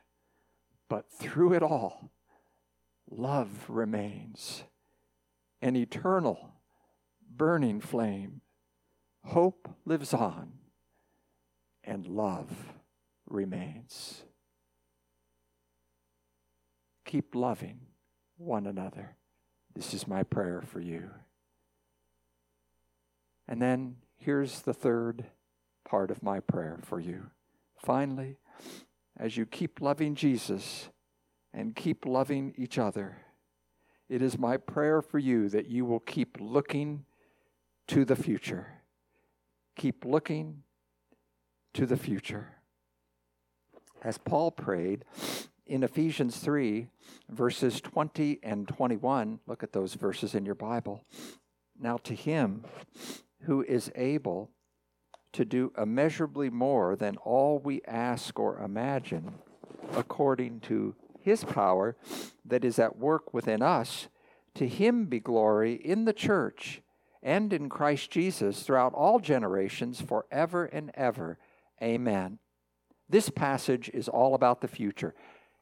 but 0.88 1.10
through 1.10 1.52
it 1.52 1.62
all, 1.62 2.12
love 3.10 3.66
remains 3.68 4.64
an 5.60 5.76
eternal, 5.76 6.54
burning 7.30 7.82
flame. 7.82 8.40
Hope 9.24 9.68
lives 9.84 10.14
on, 10.14 10.52
and 11.82 12.06
love 12.06 12.74
remains. 13.26 14.22
Keep 17.04 17.34
loving 17.34 17.80
one 18.36 18.66
another. 18.66 19.16
This 19.74 19.94
is 19.94 20.06
my 20.06 20.22
prayer 20.22 20.62
for 20.62 20.80
you. 20.80 21.10
And 23.46 23.60
then 23.60 23.96
here's 24.16 24.62
the 24.62 24.74
third 24.74 25.26
part 25.84 26.10
of 26.10 26.22
my 26.22 26.40
prayer 26.40 26.78
for 26.82 27.00
you. 27.00 27.30
Finally, 27.76 28.38
as 29.18 29.36
you 29.36 29.46
keep 29.46 29.80
loving 29.80 30.14
Jesus 30.14 30.88
and 31.52 31.76
keep 31.76 32.06
loving 32.06 32.54
each 32.56 32.78
other, 32.78 33.18
it 34.08 34.22
is 34.22 34.38
my 34.38 34.56
prayer 34.56 35.02
for 35.02 35.18
you 35.18 35.48
that 35.48 35.66
you 35.66 35.84
will 35.84 36.00
keep 36.00 36.38
looking 36.40 37.04
to 37.88 38.04
the 38.04 38.16
future. 38.16 38.80
Keep 39.76 40.04
looking 40.04 40.62
to 41.74 41.86
the 41.86 41.96
future. 41.96 42.54
As 44.04 44.18
Paul 44.18 44.50
prayed 44.50 45.06
in 45.66 45.82
Ephesians 45.82 46.36
3, 46.36 46.88
verses 47.30 47.80
20 47.80 48.38
and 48.42 48.68
21, 48.68 49.40
look 49.46 49.62
at 49.62 49.72
those 49.72 49.94
verses 49.94 50.34
in 50.34 50.44
your 50.44 50.54
Bible. 50.54 51.02
Now, 51.80 51.96
to 52.04 52.14
him 52.14 52.64
who 53.44 53.62
is 53.62 53.90
able 53.94 54.50
to 55.32 55.46
do 55.46 55.72
immeasurably 55.76 56.50
more 56.50 56.94
than 56.94 57.16
all 57.16 57.58
we 57.58 57.80
ask 57.86 58.38
or 58.38 58.60
imagine, 58.60 59.34
according 59.96 60.60
to 60.60 60.94
his 61.18 61.42
power 61.42 61.96
that 62.44 62.64
is 62.64 62.78
at 62.78 62.98
work 62.98 63.32
within 63.32 63.62
us. 63.62 64.08
To 64.56 64.68
him 64.68 65.06
be 65.06 65.18
glory 65.18 65.74
in 65.74 66.04
the 66.04 66.12
church 66.12 66.82
and 67.22 67.52
in 67.52 67.70
Christ 67.70 68.10
Jesus 68.10 68.62
throughout 68.62 68.92
all 68.92 69.18
generations, 69.18 70.02
forever 70.02 70.66
and 70.66 70.92
ever. 70.94 71.38
Amen. 71.82 72.38
This 73.14 73.30
passage 73.30 73.88
is 73.94 74.08
all 74.08 74.34
about 74.34 74.60
the 74.60 74.66
future. 74.66 75.14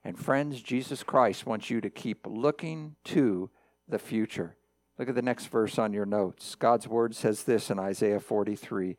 And 0.02 0.18
friends, 0.18 0.62
Jesus 0.62 1.02
Christ 1.02 1.44
wants 1.44 1.68
you 1.68 1.82
to 1.82 1.90
keep 1.90 2.26
looking 2.26 2.96
to 3.04 3.50
the 3.86 3.98
future. 3.98 4.56
Look 4.98 5.10
at 5.10 5.14
the 5.14 5.20
next 5.20 5.48
verse 5.48 5.78
on 5.78 5.92
your 5.92 6.06
notes. 6.06 6.54
God's 6.54 6.88
word 6.88 7.14
says 7.14 7.42
this 7.42 7.68
in 7.70 7.78
Isaiah 7.78 8.20
43 8.20 8.96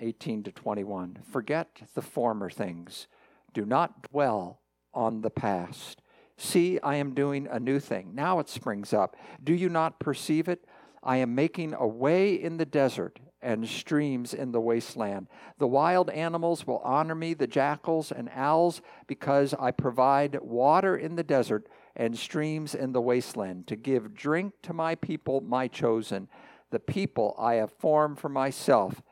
18 0.00 0.42
to 0.42 0.52
21. 0.52 1.20
Forget 1.32 1.80
the 1.94 2.02
former 2.02 2.50
things, 2.50 3.06
do 3.54 3.64
not 3.64 4.10
dwell 4.10 4.60
on 4.92 5.22
the 5.22 5.30
past. 5.30 6.02
See, 6.36 6.78
I 6.82 6.96
am 6.96 7.14
doing 7.14 7.48
a 7.50 7.58
new 7.58 7.80
thing. 7.80 8.14
Now 8.14 8.38
it 8.38 8.50
springs 8.50 8.92
up. 8.92 9.16
Do 9.42 9.54
you 9.54 9.70
not 9.70 9.98
perceive 9.98 10.46
it? 10.46 10.66
I 11.02 11.16
am 11.16 11.34
making 11.34 11.72
a 11.72 11.86
way 11.86 12.34
in 12.34 12.58
the 12.58 12.66
desert 12.66 13.18
and 13.44 13.68
streams 13.68 14.34
in 14.34 14.50
the 14.50 14.60
wasteland. 14.60 15.28
The 15.58 15.68
wild 15.68 16.10
animals 16.10 16.66
will 16.66 16.78
honor 16.78 17.14
me, 17.14 17.34
the 17.34 17.46
jackals 17.46 18.10
and 18.10 18.30
owls, 18.34 18.80
because 19.06 19.54
I 19.54 19.70
provide 19.70 20.40
water 20.40 20.96
in 20.96 21.14
the 21.14 21.22
desert 21.22 21.68
and 21.94 22.18
streams 22.18 22.74
in 22.74 22.92
the 22.92 23.02
wasteland, 23.02 23.68
to 23.68 23.76
give 23.76 24.14
drink 24.14 24.54
to 24.62 24.72
my 24.72 24.96
people, 24.96 25.42
my 25.42 25.68
chosen, 25.68 26.28
the 26.70 26.80
people 26.80 27.36
I 27.38 27.54
have 27.54 27.70
formed 27.70 28.18
for 28.18 28.28
myself, 28.28 29.02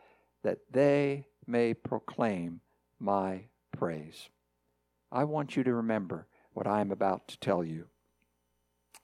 that 0.42 0.58
they 0.70 1.26
may 1.46 1.74
proclaim 1.74 2.60
my 2.98 3.44
praise. 3.70 4.30
I 5.12 5.24
want 5.24 5.56
you 5.56 5.62
to 5.62 5.74
remember 5.74 6.26
what 6.54 6.66
I 6.66 6.80
am 6.80 6.90
about 6.90 7.28
to 7.28 7.38
tell 7.38 7.62
you. 7.62 7.86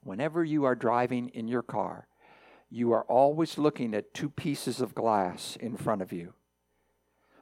Whenever 0.03 0.43
you 0.43 0.65
are 0.65 0.75
driving 0.75 1.29
in 1.29 1.49
your 1.49 1.63
car, 1.63 2.09
you 2.71 2.93
are 2.93 3.05
always 3.05 3.59
looking 3.59 3.95
at 3.95 4.15
two 4.15 4.29
pieces 4.29 4.81
of 4.81 4.95
glass 4.95 5.57
in 5.61 5.77
front 5.77 6.03
of 6.03 6.13
you. 6.13 6.35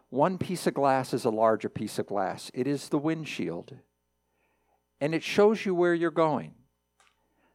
One 0.08 0.38
piece 0.38 0.66
of 0.66 0.74
glass 0.74 1.12
is 1.12 1.24
a 1.24 1.30
larger 1.30 1.68
piece 1.68 1.98
of 1.98 2.06
glass, 2.06 2.50
it 2.54 2.66
is 2.66 2.88
the 2.88 2.98
windshield 2.98 3.76
and 5.00 5.14
it 5.14 5.22
shows 5.22 5.64
you 5.66 5.74
where 5.74 5.94
you're 5.94 6.10
going. 6.10 6.54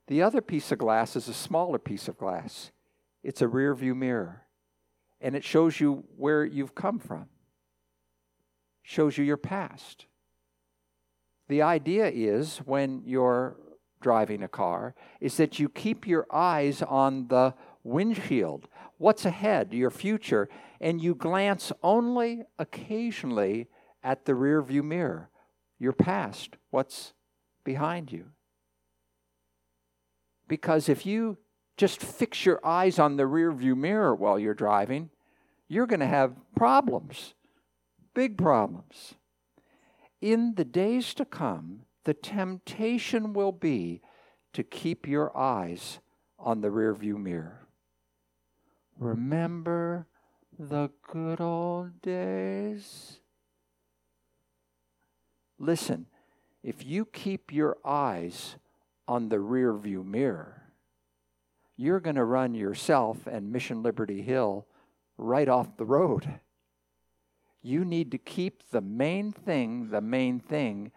The 0.07 0.21
other 0.21 0.41
piece 0.41 0.71
of 0.71 0.79
glass 0.79 1.15
is 1.15 1.27
a 1.27 1.33
smaller 1.33 1.79
piece 1.79 2.07
of 2.07 2.17
glass. 2.17 2.71
It's 3.23 3.41
a 3.41 3.47
rear 3.47 3.73
view 3.73 3.95
mirror, 3.95 4.43
and 5.19 5.35
it 5.35 5.43
shows 5.43 5.79
you 5.79 6.03
where 6.17 6.43
you've 6.43 6.75
come 6.75 6.99
from. 6.99 7.27
Shows 8.83 9.17
you 9.17 9.23
your 9.23 9.37
past. 9.37 10.05
The 11.47 11.61
idea 11.61 12.09
is 12.09 12.57
when 12.59 13.03
you're 13.05 13.57
driving 14.01 14.43
a 14.43 14.47
car 14.47 14.95
is 15.19 15.37
that 15.37 15.59
you 15.59 15.69
keep 15.69 16.05
your 16.05 16.27
eyes 16.31 16.81
on 16.81 17.27
the 17.27 17.53
windshield, 17.83 18.67
what's 18.97 19.25
ahead, 19.25 19.73
your 19.73 19.89
future, 19.89 20.49
and 20.79 21.01
you 21.01 21.15
glance 21.15 21.71
only 21.81 22.43
occasionally 22.59 23.67
at 24.03 24.25
the 24.25 24.33
rearview 24.33 24.83
mirror, 24.83 25.29
your 25.79 25.93
past, 25.93 26.55
what's 26.69 27.13
behind 27.63 28.11
you. 28.11 28.25
Because 30.47 30.89
if 30.89 31.05
you 31.05 31.37
just 31.77 32.01
fix 32.01 32.45
your 32.45 32.59
eyes 32.65 32.99
on 32.99 33.17
the 33.17 33.23
rearview 33.23 33.75
mirror 33.75 34.13
while 34.13 34.37
you're 34.37 34.53
driving, 34.53 35.09
you're 35.67 35.87
going 35.87 36.01
to 36.01 36.05
have 36.05 36.35
problems, 36.55 37.33
big 38.13 38.37
problems. 38.37 39.15
In 40.19 40.55
the 40.55 40.65
days 40.65 41.13
to 41.15 41.25
come, 41.25 41.85
the 42.03 42.13
temptation 42.13 43.33
will 43.33 43.51
be 43.51 44.01
to 44.53 44.63
keep 44.63 45.07
your 45.07 45.35
eyes 45.37 45.99
on 46.39 46.61
the 46.61 46.69
rearview 46.69 47.17
mirror. 47.17 47.67
Remember 48.97 50.07
the 50.57 50.89
good 51.11 51.39
old 51.39 52.01
days? 52.01 53.19
Listen, 55.57 56.07
if 56.63 56.85
you 56.85 57.05
keep 57.05 57.53
your 57.53 57.77
eyes 57.85 58.55
on 59.07 59.29
the 59.29 59.37
rearview 59.37 60.05
mirror, 60.05 60.61
you're 61.77 61.99
going 61.99 62.15
to 62.15 62.23
run 62.23 62.53
yourself 62.53 63.25
and 63.25 63.51
Mission 63.51 63.81
Liberty 63.81 64.21
Hill 64.21 64.67
right 65.17 65.47
off 65.49 65.77
the 65.77 65.85
road. 65.85 66.39
You 67.63 67.85
need 67.85 68.11
to 68.11 68.17
keep 68.17 68.69
the 68.71 68.81
main 68.81 69.31
thing 69.31 69.89
the 69.89 70.01
main 70.01 70.39
thing 70.39 70.91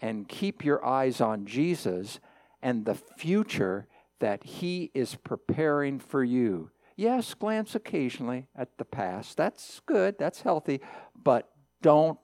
and 0.00 0.28
keep 0.28 0.64
your 0.64 0.84
eyes 0.84 1.20
on 1.20 1.46
Jesus 1.46 2.20
and 2.62 2.84
the 2.84 2.94
future 2.94 3.86
that 4.20 4.44
He 4.44 4.90
is 4.94 5.14
preparing 5.14 5.98
for 5.98 6.22
you. 6.22 6.70
Yes, 6.96 7.32
glance 7.34 7.74
occasionally 7.74 8.46
at 8.54 8.76
the 8.76 8.84
past. 8.84 9.36
That's 9.36 9.80
good, 9.86 10.16
that's 10.18 10.42
healthy, 10.42 10.80
but 11.14 11.48
don't 11.80 12.18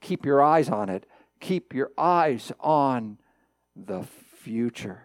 keep 0.00 0.26
your 0.26 0.42
eyes 0.42 0.68
on 0.68 0.88
it. 0.88 1.06
Keep 1.40 1.74
your 1.74 1.92
eyes 1.96 2.50
on 2.60 3.18
the 3.76 4.02
future. 4.02 5.02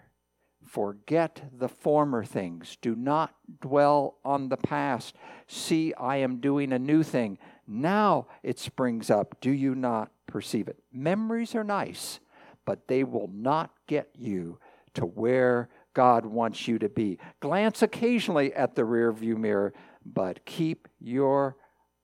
Forget 0.65 1.43
the 1.55 1.67
former 1.67 2.23
things. 2.23 2.77
Do 2.81 2.95
not 2.95 3.35
dwell 3.59 4.17
on 4.23 4.49
the 4.49 4.57
past. 4.57 5.15
See, 5.45 5.93
I 5.95 6.17
am 6.17 6.39
doing 6.39 6.71
a 6.71 6.79
new 6.79 7.03
thing. 7.03 7.37
Now 7.67 8.27
it 8.41 8.57
springs 8.57 9.09
up. 9.09 9.35
Do 9.41 9.51
you 9.51 9.75
not 9.75 10.11
perceive 10.31 10.67
it? 10.67 10.77
Memories 10.91 11.53
are 11.55 11.63
nice, 11.63 12.19
but 12.65 12.87
they 12.87 13.03
will 13.03 13.29
not 13.33 13.71
get 13.87 14.09
you 14.17 14.59
to 14.93 15.05
where 15.05 15.69
God 15.93 16.25
wants 16.25 16.67
you 16.67 16.79
to 16.79 16.89
be. 16.89 17.19
Glance 17.39 17.81
occasionally 17.81 18.53
at 18.53 18.75
the 18.75 18.83
rearview 18.83 19.37
mirror, 19.37 19.73
but 20.05 20.45
keep 20.45 20.87
your 20.99 21.57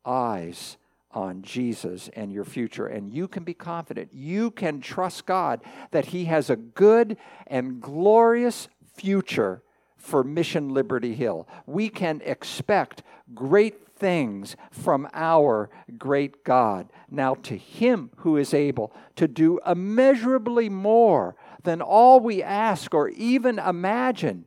eyes 0.06 0.78
on 1.12 1.42
Jesus 1.42 2.10
and 2.16 2.32
your 2.32 2.44
future. 2.44 2.88
And 2.88 3.12
you 3.12 3.28
can 3.28 3.44
be 3.44 3.54
confident. 3.54 4.14
You 4.14 4.52
can 4.52 4.82
trust 4.82 5.26
God 5.26 5.62
that 5.92 6.08
He 6.08 6.26
has 6.26 6.50
a 6.50 6.56
good 6.56 7.18
and 7.48 7.82
glorious 7.82 8.68
future 8.96 9.64
for 9.96 10.24
Mission 10.24 10.70
Liberty 10.70 11.16
Hill. 11.16 11.48
We 11.66 11.90
can 11.90 12.22
expect 12.24 13.04
great 13.34 13.87
things 13.98 14.56
from 14.72 15.08
our 15.14 15.70
great 15.98 16.44
God. 16.44 16.92
Now, 17.10 17.36
to 17.36 17.58
Him 17.58 18.12
who 18.18 18.38
is 18.38 18.54
able 18.54 18.94
to 19.16 19.28
do 19.28 19.60
immeasurably 19.66 20.70
more 20.70 21.36
than 21.64 21.82
all 21.82 22.20
we 22.20 22.42
ask 22.42 22.94
or 22.94 23.10
even 23.10 23.60
imagine 23.60 24.46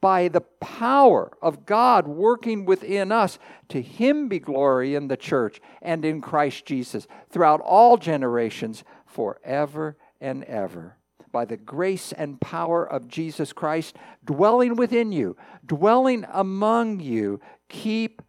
by 0.00 0.28
the 0.28 0.40
power 0.40 1.32
of 1.42 1.66
God 1.66 2.06
working 2.06 2.64
within 2.64 3.10
us. 3.12 3.38
To 3.70 3.82
him 3.82 4.28
be 4.28 4.38
glory 4.38 4.94
in 4.94 5.08
the 5.08 5.16
church 5.16 5.60
and 5.82 6.04
in 6.04 6.20
Christ 6.20 6.66
Jesus 6.66 7.06
throughout 7.30 7.60
all 7.60 7.96
generations, 7.96 8.84
forever 9.06 9.96
and 10.20 10.44
ever. 10.44 10.96
By 11.30 11.44
the 11.44 11.56
grace 11.56 12.12
and 12.12 12.40
power 12.40 12.88
of 12.88 13.08
Jesus 13.08 13.52
Christ 13.52 13.96
dwelling 14.24 14.76
within 14.76 15.12
you, 15.12 15.36
dwelling 15.66 16.24
among 16.32 17.00
you, 17.00 17.40
keep 17.68 18.22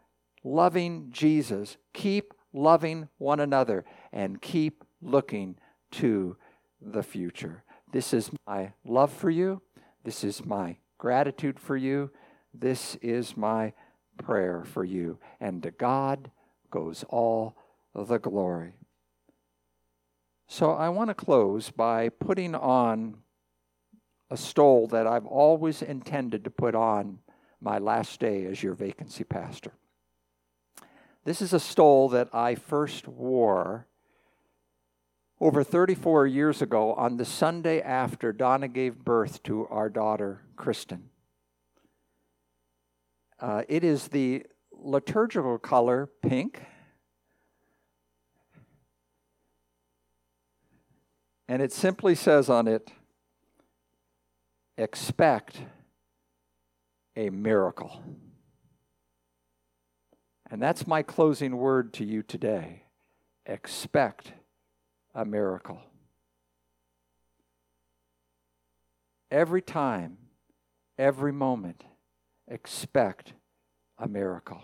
loving 0.44 1.08
Jesus, 1.12 1.78
keep 1.94 2.34
loving 2.54 3.10
one 3.18 3.40
another, 3.40 3.86
and 4.12 4.42
keep 4.42 4.84
looking 5.02 5.56
to 5.92 6.38
the 6.82 7.04
future. 7.04 7.64
This 7.92 8.14
is 8.14 8.30
my 8.48 8.74
love 8.86 9.12
for 9.12 9.30
you. 9.30 9.62
This 10.04 10.24
is 10.24 10.46
my 10.46 10.78
gratitude 10.98 11.60
for 11.60 11.76
you. 11.76 12.12
This 12.54 12.96
is 13.02 13.36
my 13.36 13.74
prayer 14.18 14.64
for 14.66 14.84
you. 14.84 15.20
And 15.40 15.64
to 15.64 15.72
God 15.72 16.32
goes 16.72 17.04
all 17.10 17.56
the 17.96 18.18
glory. 18.18 18.74
So 20.48 20.72
I 20.72 20.90
want 20.90 21.10
to 21.10 21.14
close 21.14 21.70
by 21.70 22.10
putting 22.10 22.56
on 22.56 23.18
a 24.32 24.38
stole 24.38 24.88
that 24.88 25.08
I've 25.08 25.26
always 25.26 25.82
intended 25.82 26.44
to 26.44 26.50
put 26.50 26.76
on 26.76 27.20
my 27.62 27.78
last 27.78 28.20
day 28.20 28.46
as 28.46 28.64
your 28.64 28.74
vacancy 28.74 29.24
pastor. 29.24 29.72
This 31.26 31.42
is 31.42 31.54
a 31.54 31.60
stole 31.60 32.10
that 32.10 32.30
I 32.34 32.56
first 32.56 33.08
wore 33.08 33.88
over 35.42 35.64
34 35.64 36.28
years 36.28 36.62
ago, 36.62 36.94
on 36.94 37.16
the 37.16 37.24
Sunday 37.24 37.82
after 37.82 38.34
Donna 38.34 38.68
gave 38.68 39.06
birth 39.06 39.42
to 39.44 39.66
our 39.68 39.90
daughter, 39.90 40.42
Kristen. 40.58 41.10
Uh, 43.40 43.64
it 43.70 43.86
is 43.86 44.10
the 44.10 44.46
liturgical 44.72 45.58
color 45.58 46.10
pink. 46.22 46.62
And 51.48 51.62
it 51.62 51.72
simply 51.72 52.16
says 52.16 52.50
on 52.50 52.68
it, 52.68 52.92
expect 54.78 55.62
a 57.16 57.30
miracle. 57.30 58.04
And 60.50 60.62
that's 60.62 60.88
my 60.88 61.04
closing 61.04 61.58
word 61.58 61.94
to 61.94 62.06
you 62.06 62.24
today. 62.24 62.84
Expect 63.46 64.34
a 65.14 65.26
miracle. 65.26 65.82
Every 69.32 69.62
time, 69.62 70.18
every 70.98 71.32
moment, 71.32 71.84
expect 72.48 73.34
a 73.98 74.08
miracle. 74.08 74.62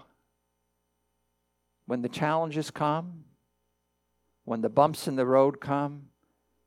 When 1.85 2.01
the 2.01 2.09
challenges 2.09 2.71
come, 2.71 3.25
when 4.43 4.61
the 4.61 4.69
bumps 4.69 5.07
in 5.07 5.15
the 5.15 5.25
road 5.25 5.61
come, 5.61 6.07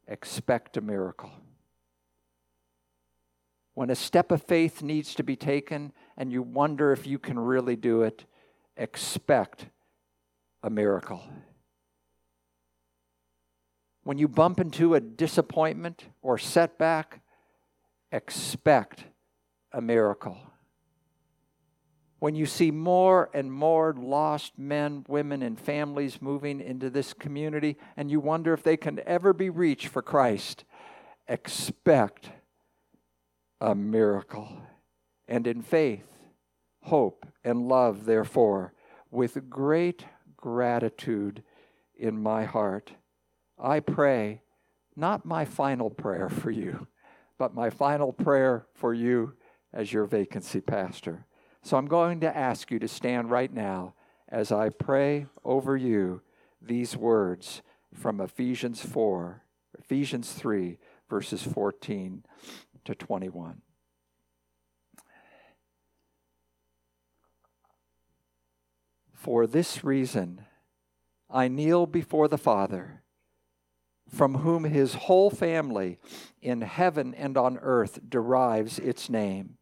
expect 0.07 0.77
a 0.77 0.81
miracle. 0.81 1.31
When 3.79 3.91
a 3.91 3.95
step 3.95 4.33
of 4.33 4.43
faith 4.43 4.83
needs 4.83 5.15
to 5.15 5.23
be 5.23 5.37
taken 5.37 5.93
and 6.17 6.33
you 6.33 6.43
wonder 6.43 6.91
if 6.91 7.07
you 7.07 7.17
can 7.17 7.39
really 7.39 7.77
do 7.77 8.03
it, 8.03 8.25
expect 8.77 9.67
a 10.65 10.69
miracle. 10.69 11.23
When 14.03 14.19
you 14.19 14.27
bump 14.27 14.59
into 14.59 14.97
a 14.97 15.01
disappointment 15.01 16.07
or 16.23 16.39
setback, 16.39 17.21
expect 18.11 19.05
a 19.71 19.81
miracle. 19.81 20.39
When 22.19 22.35
you 22.35 22.47
see 22.47 22.73
more 22.73 23.31
and 23.33 23.53
more 23.53 23.95
lost 23.97 24.59
men, 24.59 25.05
women, 25.07 25.41
and 25.41 25.57
families 25.57 26.21
moving 26.21 26.61
into 26.61 26.91
this 26.91 27.15
community, 27.15 27.77
and 27.97 28.11
you 28.11 28.19
wonder 28.19 28.53
if 28.53 28.65
they 28.65 28.77
can 28.77 28.99
ever 29.07 29.33
be 29.33 29.51
reached 29.51 29.87
for 29.87 30.03
Christ, 30.03 30.65
expect 31.29 32.31
a 33.61 33.75
miracle. 33.75 34.63
And 35.27 35.47
in 35.47 35.63
faith, 35.63 36.07
hope, 36.83 37.27
and 37.45 37.69
love, 37.69 38.05
therefore, 38.05 38.73
with 39.11 39.51
great 39.51 40.05
gratitude 40.37 41.43
in 41.95 42.23
my 42.23 42.45
heart, 42.45 42.93
I 43.59 43.81
pray 43.81 44.43
not 44.97 45.25
my 45.25 45.45
final 45.45 45.91
prayer 45.91 46.29
for 46.29 46.51
you, 46.51 46.87
but 47.39 47.55
my 47.55 47.71
final 47.71 48.13
prayer 48.13 48.67
for 48.75 48.95
you 48.95 49.35
as 49.73 49.93
your 49.93 50.07
vacancy 50.07 50.61
pastor. 50.61 51.27
So 51.63 51.77
I'm 51.77 51.87
going 51.87 52.21
to 52.21 52.37
ask 52.37 52.71
you 52.71 52.79
to 52.79 52.89
stand 52.89 53.31
right 53.31 53.53
now 53.53 53.95
as 54.29 54.53
I 54.53 54.69
pray 54.71 55.27
over 55.45 55.77
you 55.77 56.23
these 56.61 56.97
words 56.97 57.63
from 57.95 58.21
Ephesians 58.21 58.81
4, 58.81 59.43
Ephesians 59.79 60.33
3, 60.33 60.79
verses 61.09 61.43
14 61.43 62.25
to 62.89 62.95
21. 62.95 63.61
For 69.13 69.47
this 69.47 69.85
reason, 69.85 70.41
I 71.29 71.49
kneel 71.49 71.85
before 71.85 72.29
the 72.29 72.39
Father 72.39 73.03
from 74.09 74.37
whom 74.37 74.65
his 74.65 74.95
whole 74.95 75.29
family 75.29 75.99
in 76.41 76.63
heaven 76.63 77.13
and 77.13 77.37
on 77.37 77.59
earth 77.59 78.01
derives 78.09 78.79
its 78.79 79.11
name. 79.11 79.59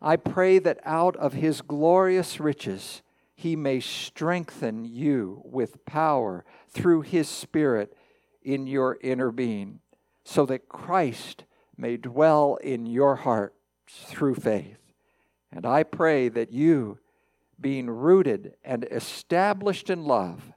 I 0.00 0.14
pray 0.14 0.60
that 0.60 0.78
out 0.84 1.16
of 1.16 1.32
his 1.32 1.60
glorious 1.60 2.38
riches 2.38 3.02
he 3.34 3.56
may 3.56 3.80
strengthen 3.80 4.84
you 4.84 5.42
with 5.44 5.84
power 5.86 6.44
through 6.68 7.00
his 7.00 7.28
Spirit 7.28 7.96
in 8.44 8.68
your 8.68 8.96
inner 9.00 9.32
being, 9.32 9.80
so 10.22 10.46
that 10.46 10.68
Christ 10.68 11.46
may 11.76 11.96
dwell 11.96 12.56
in 12.56 12.86
your 12.86 13.16
hearts 13.16 13.54
through 13.88 14.34
faith. 14.34 14.78
And 15.52 15.66
I 15.66 15.82
pray 15.82 16.28
that 16.28 16.52
you, 16.52 16.98
being 17.60 17.88
rooted 17.88 18.54
and 18.64 18.86
established 18.90 19.90
in 19.90 20.04
love, 20.04 20.52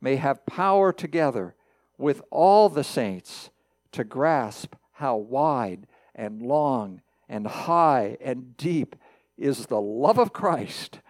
may 0.00 0.16
have 0.16 0.46
power 0.46 0.92
together 0.92 1.54
with 1.98 2.22
all 2.30 2.68
the 2.68 2.84
saints 2.84 3.50
to 3.92 4.04
grasp 4.04 4.74
how 4.92 5.16
wide 5.16 5.86
and 6.14 6.42
long 6.42 7.02
and 7.28 7.46
high 7.46 8.16
and 8.20 8.56
deep 8.56 8.96
is 9.38 9.66
the 9.66 9.80
love 9.80 10.18
of 10.18 10.32
Christ, 10.32 11.00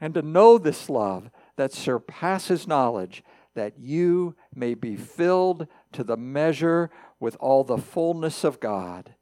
and 0.00 0.14
to 0.14 0.22
know 0.22 0.58
this 0.58 0.88
love 0.88 1.30
that 1.56 1.72
surpasses 1.72 2.66
knowledge, 2.66 3.22
that 3.54 3.78
you 3.78 4.34
may 4.54 4.74
be 4.74 4.96
filled 4.96 5.66
to 5.92 6.04
the 6.04 6.16
measure 6.16 6.90
with 7.20 7.36
all 7.40 7.64
the 7.64 7.78
fullness 7.78 8.44
of 8.44 8.60
God. 8.60 9.14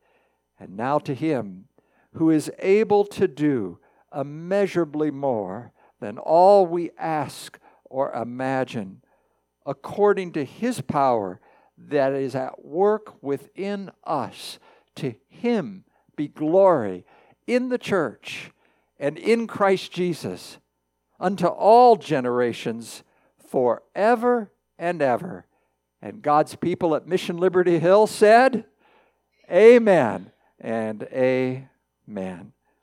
And 0.59 0.77
now 0.77 0.99
to 1.01 1.15
Him 1.15 1.67
who 2.15 2.31
is 2.31 2.51
able 2.59 3.05
to 3.05 3.29
do 3.29 3.79
immeasurably 4.15 5.11
more 5.11 5.73
than 6.01 6.19
all 6.19 6.67
we 6.67 6.91
ask 6.99 7.59
or 7.85 8.13
imagine 8.13 9.03
according 9.67 10.33
to 10.33 10.45
his 10.45 10.81
power 10.81 11.41
that 11.77 12.13
is 12.13 12.35
at 12.35 12.65
work 12.65 13.23
within 13.23 13.91
us. 14.05 14.59
To 14.97 15.15
him 15.29 15.85
be 16.17 16.29
glory 16.29 17.05
in 17.47 17.69
the 17.69 17.79
church 17.79 18.51
and 18.99 19.17
in 19.17 19.47
Christ 19.47 19.93
Jesus 19.93 20.59
unto 21.19 21.47
all 21.47 21.97
generations 21.97 23.03
forever 23.51 24.53
and 24.79 25.03
ever. 25.03 25.47
And 26.01 26.23
God's 26.23 26.55
people 26.57 26.95
at 26.95 27.07
Mission 27.07 27.37
Liberty 27.37 27.79
Hill 27.79 28.07
said, 28.07 28.65
Amen 29.51 30.31
and 30.59 31.03
Amen. 31.13 32.53